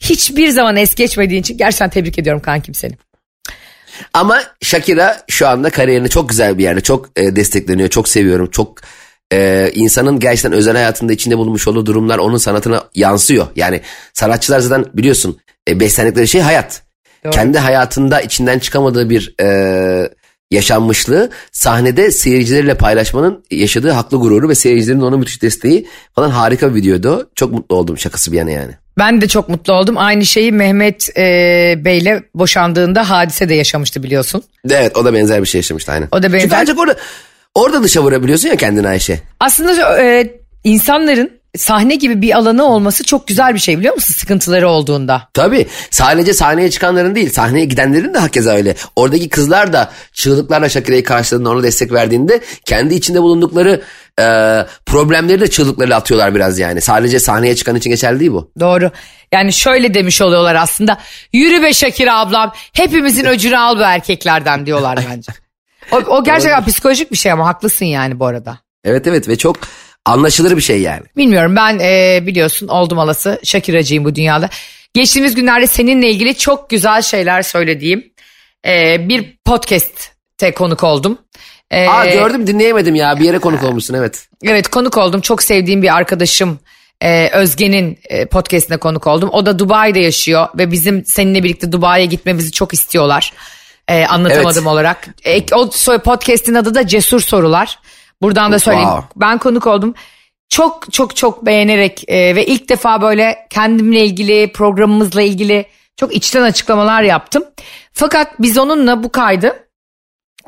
hiçbir 0.00 0.48
zaman 0.48 0.76
es 0.76 0.94
geçmediğin 0.94 1.40
için 1.40 1.58
gerçekten 1.58 1.90
tebrik 1.90 2.18
ediyorum 2.18 2.42
kankim 2.42 2.74
seni. 2.74 2.92
Ama 4.14 4.42
Shakira 4.62 5.22
şu 5.28 5.48
anda 5.48 5.70
kariyerinde 5.70 6.08
çok 6.08 6.28
güzel 6.28 6.58
bir 6.58 6.62
yerde. 6.62 6.80
Çok 6.80 7.08
e, 7.16 7.36
destekleniyor. 7.36 7.88
Çok 7.88 8.08
seviyorum. 8.08 8.50
Çok 8.50 8.78
e, 9.32 9.70
insanın 9.74 10.20
gerçekten 10.20 10.52
özel 10.52 10.74
hayatında 10.76 11.12
içinde 11.12 11.38
bulunmuş 11.38 11.68
olduğu 11.68 11.86
durumlar 11.86 12.18
onun 12.18 12.36
sanatına 12.36 12.84
yansıyor. 12.94 13.46
Yani 13.56 13.80
sanatçılar 14.12 14.60
zaten 14.60 14.84
biliyorsun 14.94 15.38
e, 15.68 15.80
beslendikleri 15.80 16.28
şey 16.28 16.40
hayat. 16.40 16.82
Doğru. 17.24 17.32
Kendi 17.32 17.58
hayatında 17.58 18.20
içinden 18.20 18.58
çıkamadığı 18.58 19.10
bir 19.10 19.34
e, 19.40 20.10
yaşanmışlığı 20.50 21.30
sahnede 21.52 22.10
seyircileriyle 22.10 22.74
paylaşmanın 22.74 23.44
yaşadığı 23.50 23.90
haklı 23.90 24.16
gururu 24.18 24.48
ve 24.48 24.54
seyircilerin 24.54 25.00
ona 25.00 25.16
müthiş 25.16 25.42
desteği 25.42 25.86
falan 26.14 26.30
harika 26.30 26.70
bir 26.74 26.80
videoydu. 26.80 27.30
Çok 27.34 27.52
mutlu 27.52 27.76
oldum 27.76 27.98
şakası 27.98 28.32
bir 28.32 28.36
yana 28.36 28.50
yani. 28.50 28.72
Ben 28.98 29.20
de 29.20 29.28
çok 29.28 29.48
mutlu 29.48 29.72
oldum. 29.72 29.94
Aynı 29.98 30.26
şeyi 30.26 30.52
Mehmet 30.52 31.18
e, 31.18 31.22
Bey'le 31.84 32.22
boşandığında 32.34 33.10
hadise 33.10 33.48
de 33.48 33.54
yaşamıştı 33.54 34.02
biliyorsun. 34.02 34.42
Evet 34.70 34.96
o 34.96 35.04
da 35.04 35.14
benzer 35.14 35.42
bir 35.42 35.46
şey 35.46 35.58
yaşamıştı 35.58 35.92
aynen. 35.92 36.08
O 36.12 36.22
da 36.22 36.26
benzer- 36.26 36.40
Çünkü 36.40 36.56
ancak 36.56 36.78
orada, 36.78 36.96
orada 37.54 37.82
dışa 37.82 38.02
vurabiliyorsun 38.02 38.48
ya 38.48 38.56
kendini 38.56 38.88
Ayşe. 38.88 39.20
Aslında 39.40 40.02
e, 40.02 40.30
insanların 40.64 41.30
sahne 41.56 41.94
gibi 41.94 42.22
bir 42.22 42.36
alanı 42.36 42.64
olması 42.64 43.04
çok 43.04 43.26
güzel 43.26 43.54
bir 43.54 43.58
şey 43.58 43.78
biliyor 43.78 43.94
musun 43.94 44.14
sıkıntıları 44.14 44.68
olduğunda. 44.68 45.28
Tabii 45.34 45.66
sadece 45.90 46.34
sahneye 46.34 46.70
çıkanların 46.70 47.14
değil 47.14 47.30
sahneye 47.30 47.64
gidenlerin 47.64 48.14
de 48.14 48.18
hakeza 48.18 48.50
öyle. 48.50 48.74
Oradaki 48.96 49.28
kızlar 49.28 49.72
da 49.72 49.92
çığlıklarla 50.12 50.68
Shakira'yı 50.68 51.04
karşıladığında 51.04 51.50
ona 51.50 51.62
destek 51.62 51.92
verdiğinde 51.92 52.40
kendi 52.64 52.94
içinde 52.94 53.22
bulundukları 53.22 53.82
e, 54.20 54.24
problemleri 54.86 55.40
de 55.40 55.50
çığlıklarıyla 55.50 55.96
atıyorlar 55.96 56.34
biraz 56.34 56.58
yani. 56.58 56.80
Sadece 56.80 57.20
sahneye 57.20 57.56
çıkan 57.56 57.76
için 57.76 57.90
geçerli 57.90 58.20
değil 58.20 58.32
bu. 58.32 58.50
Doğru. 58.60 58.90
Yani 59.32 59.52
şöyle 59.52 59.94
demiş 59.94 60.22
oluyorlar 60.22 60.54
aslında. 60.54 60.98
Yürü 61.32 61.62
be 61.62 61.72
Şakir 61.72 62.20
ablam 62.22 62.52
hepimizin 62.72 63.24
öcünü 63.24 63.58
al 63.58 63.78
bu 63.78 63.82
erkeklerden 63.82 64.66
diyorlar 64.66 64.98
bence. 65.10 65.32
O, 65.92 65.96
o 65.96 66.24
gerçekten 66.24 66.64
psikolojik 66.64 67.12
bir 67.12 67.16
şey 67.16 67.32
ama 67.32 67.46
haklısın 67.46 67.84
yani 67.84 68.20
bu 68.20 68.26
arada. 68.26 68.58
Evet 68.84 69.06
evet 69.06 69.28
ve 69.28 69.36
çok 69.36 69.56
anlaşılır 70.06 70.56
bir 70.56 70.62
şey 70.62 70.80
yani. 70.80 71.02
Bilmiyorum 71.16 71.56
ben 71.56 71.78
e, 71.78 72.20
biliyorsun 72.26 72.68
oldum 72.68 72.98
alası 72.98 73.40
Şakiracıyım 73.44 74.04
bu 74.04 74.14
dünyada. 74.14 74.48
Geçtiğimiz 74.94 75.34
günlerde 75.34 75.66
seninle 75.66 76.10
ilgili 76.10 76.34
çok 76.36 76.70
güzel 76.70 77.02
şeyler 77.02 77.42
söylediğim 77.42 78.12
e, 78.66 79.08
bir 79.08 79.38
podcast'te 79.44 80.54
konuk 80.54 80.84
oldum. 80.84 81.18
E, 81.70 81.88
Aa 81.88 82.06
gördüm 82.06 82.46
dinleyemedim 82.46 82.94
ya 82.94 83.20
bir 83.20 83.24
yere 83.24 83.38
konuk 83.38 83.64
olmuşsun 83.64 83.94
evet. 83.94 84.28
Evet 84.44 84.68
konuk 84.68 84.98
oldum. 84.98 85.20
Çok 85.20 85.42
sevdiğim 85.42 85.82
bir 85.82 85.96
arkadaşım 85.96 86.58
e, 87.00 87.28
Özge'nin 87.28 87.98
e, 88.08 88.26
podcastine 88.26 88.76
konuk 88.76 89.06
oldum. 89.06 89.30
O 89.32 89.46
da 89.46 89.58
Dubai'de 89.58 90.00
yaşıyor 90.00 90.48
ve 90.58 90.70
bizim 90.70 91.04
seninle 91.04 91.44
birlikte 91.44 91.72
Dubai'ye 91.72 92.06
gitmemizi 92.06 92.52
çok 92.52 92.74
istiyorlar. 92.74 93.32
E, 93.88 94.04
anlatamadım 94.04 94.64
Evet. 94.64 94.72
olarak. 94.72 95.08
E, 95.24 95.54
o 95.54 95.70
podcast'in 96.04 96.54
adı 96.54 96.74
da 96.74 96.86
Cesur 96.86 97.20
Sorular. 97.20 97.78
Buradan 98.22 98.52
da 98.52 98.58
söyleyeyim. 98.58 98.88
Ben 99.16 99.38
konuk 99.38 99.66
oldum. 99.66 99.94
Çok 100.48 100.92
çok 100.92 101.16
çok 101.16 101.46
beğenerek 101.46 102.04
e, 102.08 102.36
ve 102.36 102.46
ilk 102.46 102.68
defa 102.68 103.02
böyle 103.02 103.46
kendimle 103.50 104.04
ilgili 104.04 104.52
programımızla 104.52 105.22
ilgili 105.22 105.66
çok 105.96 106.14
içten 106.14 106.42
açıklamalar 106.42 107.02
yaptım. 107.02 107.44
Fakat 107.92 108.32
biz 108.38 108.58
onunla 108.58 109.02
bu 109.02 109.12
kaydı 109.12 109.66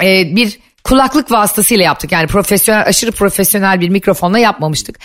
e, 0.03 0.37
bir 0.37 0.59
kulaklık 0.85 1.33
vasıtasıyla 1.33 1.85
yaptık. 1.85 2.13
Yani 2.13 2.27
profesyonel 2.27 2.87
aşırı 2.87 3.13
profesyonel 3.13 3.81
bir 3.81 3.89
mikrofonla 3.89 4.39
yapmamıştık. 4.39 4.99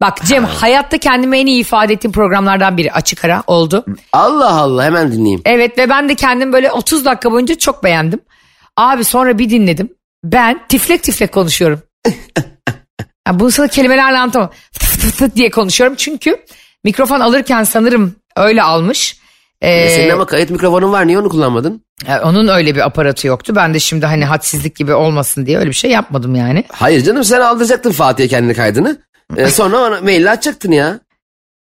Bak 0.00 0.26
Cem 0.26 0.44
hayatta 0.44 0.98
kendimi 0.98 1.38
en 1.38 1.46
iyi 1.46 1.60
ifade 1.60 1.92
ettiğim 1.92 2.12
programlardan 2.12 2.76
biri 2.76 2.92
açık 2.92 3.24
ara 3.24 3.42
oldu. 3.46 3.84
Allah 4.12 4.52
Allah 4.52 4.84
hemen 4.84 5.12
dinleyeyim. 5.12 5.42
Evet 5.44 5.78
ve 5.78 5.88
ben 5.90 6.08
de 6.08 6.14
kendim 6.14 6.52
böyle 6.52 6.72
30 6.72 7.04
dakika 7.04 7.32
boyunca 7.32 7.54
çok 7.54 7.84
beğendim. 7.84 8.20
Abi 8.76 9.04
sonra 9.04 9.38
bir 9.38 9.50
dinledim. 9.50 9.92
Ben 10.24 10.60
tiflek 10.68 11.02
tiflek 11.02 11.32
konuşuyorum. 11.32 11.82
Yani 13.28 13.40
bunu 13.40 13.50
sana 13.50 13.68
kelimelerle 13.68 14.18
anlatamam. 14.18 14.50
Fıt 14.72 14.98
fıt 15.00 15.14
fıt 15.14 15.36
diye 15.36 15.50
konuşuyorum. 15.50 15.96
Çünkü 15.96 16.44
mikrofon 16.84 17.20
alırken 17.20 17.64
sanırım 17.64 18.14
öyle 18.36 18.62
almış. 18.62 19.18
Ee, 19.62 19.88
Senin 19.88 20.10
ama 20.10 20.26
kayıt 20.26 20.50
mikrofonun 20.50 20.92
var 20.92 21.06
niye 21.06 21.18
onu 21.18 21.28
kullanmadın? 21.28 21.84
yani 22.06 22.20
onun 22.20 22.48
öyle 22.48 22.74
bir 22.74 22.80
aparatı 22.80 23.26
yoktu. 23.26 23.52
Ben 23.56 23.74
de 23.74 23.78
şimdi 23.78 24.06
hani 24.06 24.24
hadsizlik 24.24 24.76
gibi 24.76 24.94
olmasın 24.94 25.46
diye 25.46 25.58
öyle 25.58 25.68
bir 25.68 25.74
şey 25.74 25.90
yapmadım 25.90 26.34
yani. 26.34 26.64
Hayır 26.72 27.04
canım 27.04 27.24
sen 27.24 27.40
aldıracaktın 27.40 27.92
Fatih'e 27.92 28.28
kendi 28.28 28.54
kaydını. 28.54 29.02
Ee, 29.36 29.46
sonra 29.50 29.78
ona 29.78 30.00
maille 30.00 30.30
açacaktın 30.30 30.72
ya. 30.72 31.00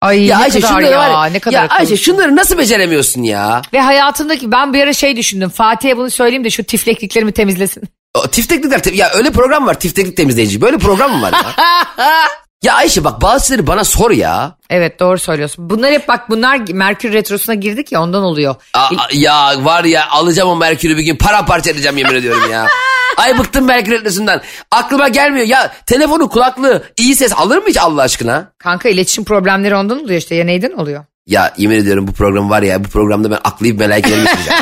Ay 0.01 0.25
Ya 0.25 0.37
ne 0.37 0.43
Ayşe 0.43 0.59
kadar 0.59 0.81
ya, 0.81 0.99
var 0.99 1.33
ne 1.33 1.39
kadar 1.39 1.57
ya 1.57 1.63
akıllı. 1.63 1.77
Ayşe 1.79 1.97
şunları 1.97 2.35
nasıl 2.35 2.57
beceremiyorsun 2.57 3.23
ya? 3.23 3.61
Ve 3.73 3.81
hayatımdaki 3.81 4.51
ben 4.51 4.73
bir 4.73 4.83
ara 4.83 4.93
şey 4.93 5.17
düşündüm. 5.17 5.49
Fatih'e 5.49 5.97
bunu 5.97 6.09
söyleyeyim 6.09 6.43
de 6.43 6.49
şu 6.49 6.63
tiflekliklerimi 6.63 7.31
temizlesin. 7.31 7.83
O, 8.17 8.27
tifteklikler 8.27 8.83
te- 8.83 8.95
ya 8.95 9.09
öyle 9.13 9.31
program 9.31 9.67
var 9.67 9.79
tifteklik 9.79 10.17
temizleyici. 10.17 10.61
Böyle 10.61 10.77
program 10.77 11.11
mı 11.11 11.21
var 11.21 11.33
ya? 11.33 11.53
ya 12.63 12.73
Ayşe 12.73 13.03
bak 13.03 13.21
bazı 13.21 13.47
şeyleri 13.47 13.67
bana 13.67 13.83
sor 13.83 14.11
ya. 14.11 14.55
Evet 14.69 14.99
doğru 14.99 15.19
söylüyorsun. 15.19 15.69
Bunlar 15.69 15.91
hep 15.91 16.07
bak 16.07 16.29
bunlar 16.29 16.59
Merkür 16.73 17.13
Retrosu'na 17.13 17.55
girdik 17.55 17.91
ya 17.91 18.01
ondan 18.01 18.23
oluyor. 18.23 18.55
Aa, 18.73 18.89
ya 19.13 19.65
var 19.65 19.83
ya 19.83 20.09
alacağım 20.09 20.49
o 20.49 20.55
Merkür'ü 20.55 20.97
bir 20.97 21.03
gün 21.03 21.15
paramparça 21.15 21.71
edeceğim 21.71 21.97
yemin 21.97 22.15
ediyorum 22.15 22.51
ya. 22.51 22.67
Ay 23.17 23.39
bıktım 23.39 23.65
Merkür 23.65 23.91
Retrosu'ndan. 23.91 24.41
Aklıma 24.71 25.07
gelmiyor 25.07 25.47
ya 25.47 25.73
telefonu 25.85 26.29
kulaklığı 26.29 26.83
iyi 26.97 27.15
ses 27.15 27.33
alır 27.33 27.57
mı 27.57 27.63
hiç 27.67 27.77
Allah 27.77 28.01
aşkına? 28.01 28.51
Kanka 28.57 28.89
iletişim 28.89 29.23
problemleri 29.23 29.75
ondan 29.75 30.03
oluyor 30.03 30.19
işte 30.19 30.35
ya 30.35 30.45
neyden 30.45 30.71
oluyor? 30.71 31.05
Ya 31.27 31.53
yemin 31.57 31.75
ediyorum 31.75 32.07
bu 32.07 32.13
program 32.13 32.49
var 32.49 32.61
ya 32.61 32.83
bu 32.83 32.87
programda 32.89 33.31
ben 33.31 33.39
bitireceğim 33.45 34.27
artık 34.27 34.47
ya. 34.47 34.59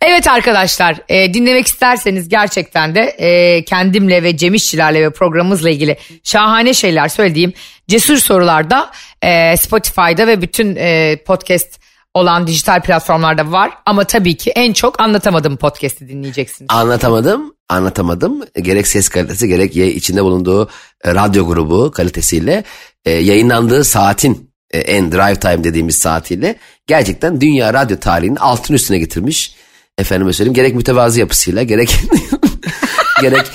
Evet 0.00 0.28
arkadaşlar 0.28 0.96
e, 1.08 1.34
dinlemek 1.34 1.66
isterseniz 1.66 2.28
gerçekten 2.28 2.94
de 2.94 3.00
e, 3.00 3.64
kendimle 3.64 4.22
ve 4.22 4.36
Cem 4.36 4.54
İşçilerle 4.54 5.02
ve 5.02 5.10
programımızla 5.10 5.70
ilgili 5.70 5.96
şahane 6.24 6.74
şeyler 6.74 7.08
söylediğim 7.08 7.52
cesur 7.88 8.16
sorularda 8.16 8.90
e, 9.22 9.56
Spotify'da 9.56 10.26
ve 10.26 10.42
bütün 10.42 10.76
e, 10.76 11.16
podcast 11.26 11.86
olan 12.16 12.46
dijital 12.46 12.82
platformlarda 12.82 13.52
var. 13.52 13.70
Ama 13.86 14.04
tabii 14.04 14.36
ki 14.36 14.50
en 14.50 14.72
çok 14.72 15.00
anlatamadım 15.00 15.56
podcast'i 15.56 16.08
dinleyeceksiniz. 16.08 16.68
Anlatamadım, 16.68 17.54
anlatamadım. 17.68 18.44
Gerek 18.62 18.86
ses 18.86 19.08
kalitesi 19.08 19.48
gerek 19.48 19.76
içinde 19.76 20.24
bulunduğu 20.24 20.68
e, 21.04 21.14
radyo 21.14 21.46
grubu 21.46 21.90
kalitesiyle 21.90 22.64
e, 23.04 23.10
yayınlandığı 23.10 23.84
saatin 23.84 24.50
e, 24.70 24.78
en 24.78 25.12
drive 25.12 25.40
time 25.40 25.64
dediğimiz 25.64 25.98
saatiyle 25.98 26.56
gerçekten 26.86 27.40
dünya 27.40 27.74
radyo 27.74 27.96
tarihinin 27.96 28.36
altın 28.36 28.74
üstüne 28.74 28.98
getirmiş. 28.98 29.54
Efendime 29.98 30.32
söyleyeyim 30.32 30.54
gerek 30.54 30.74
mütevazı 30.74 31.20
yapısıyla 31.20 31.62
gerek 31.62 31.96
gerek 33.20 33.46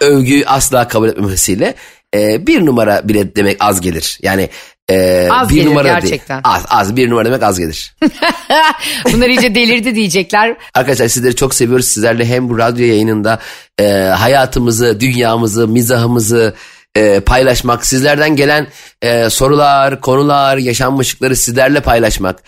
övgüyü 0.00 0.44
asla 0.46 0.88
kabul 0.88 1.08
etmemesiyle 1.08 1.74
e, 2.14 2.46
bir 2.46 2.66
numara 2.66 3.08
bile 3.08 3.36
demek 3.36 3.56
az 3.60 3.80
gelir. 3.80 4.18
Yani 4.22 4.48
e, 4.90 5.28
Az 5.30 5.50
bir 5.50 5.54
gelir 5.54 5.66
numara 5.66 5.88
gerçekten. 5.88 6.44
Değil. 6.44 6.56
Az, 6.56 6.64
az 6.68 6.96
bir 6.96 7.10
numara 7.10 7.24
demek 7.24 7.42
az 7.42 7.58
gelir. 7.58 7.94
Bunlar 9.12 9.28
iyice 9.28 9.54
delirdi 9.54 9.94
diyecekler. 9.94 10.56
Arkadaşlar 10.74 11.08
sizleri 11.08 11.36
çok 11.36 11.54
seviyoruz. 11.54 11.86
Sizlerle 11.86 12.26
hem 12.26 12.48
bu 12.48 12.58
radyo 12.58 12.86
yayınında 12.86 13.38
e, 13.80 13.84
hayatımızı, 13.92 15.00
dünyamızı, 15.00 15.68
mizahımızı 15.68 16.54
e, 16.96 17.20
paylaşmak, 17.20 17.86
sizlerden 17.86 18.36
gelen 18.36 18.66
e, 19.02 19.30
sorular, 19.30 20.00
konular, 20.00 20.56
yaşanmışlıkları 20.56 21.36
sizlerle 21.36 21.80
paylaşmak 21.80 22.42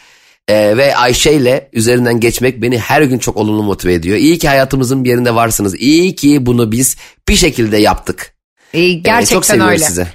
e, 0.48 0.76
ve 0.76 0.96
Ayşe 0.96 1.32
ile 1.32 1.70
üzerinden 1.72 2.20
geçmek 2.20 2.62
beni 2.62 2.78
her 2.78 3.02
gün 3.02 3.18
çok 3.18 3.36
olumlu 3.36 3.62
motive 3.62 3.94
ediyor. 3.94 4.16
İyi 4.16 4.38
ki 4.38 4.48
hayatımızın 4.48 5.04
bir 5.04 5.08
yerinde 5.10 5.34
varsınız. 5.34 5.74
İyi 5.74 6.14
ki 6.14 6.46
bunu 6.46 6.72
biz 6.72 6.96
bir 7.28 7.36
şekilde 7.36 7.76
yaptık. 7.76 8.34
E, 8.74 8.80
E, 8.80 8.92
gerçekten 8.92 9.34
çok 9.36 9.44
seviyoruz 9.44 9.72
öyle. 9.72 9.84
sizi. 9.84 10.06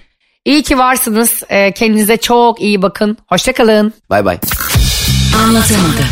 İyi 0.45 0.63
ki 0.63 0.77
varsınız. 0.77 1.43
E, 1.49 1.71
kendinize 1.71 2.17
çok 2.17 2.61
iyi 2.61 2.81
bakın. 2.81 3.17
Hoşçakalın. 3.27 3.93
Bay 4.09 4.25
bay. 4.25 4.37
Anlatamadım. 5.43 6.05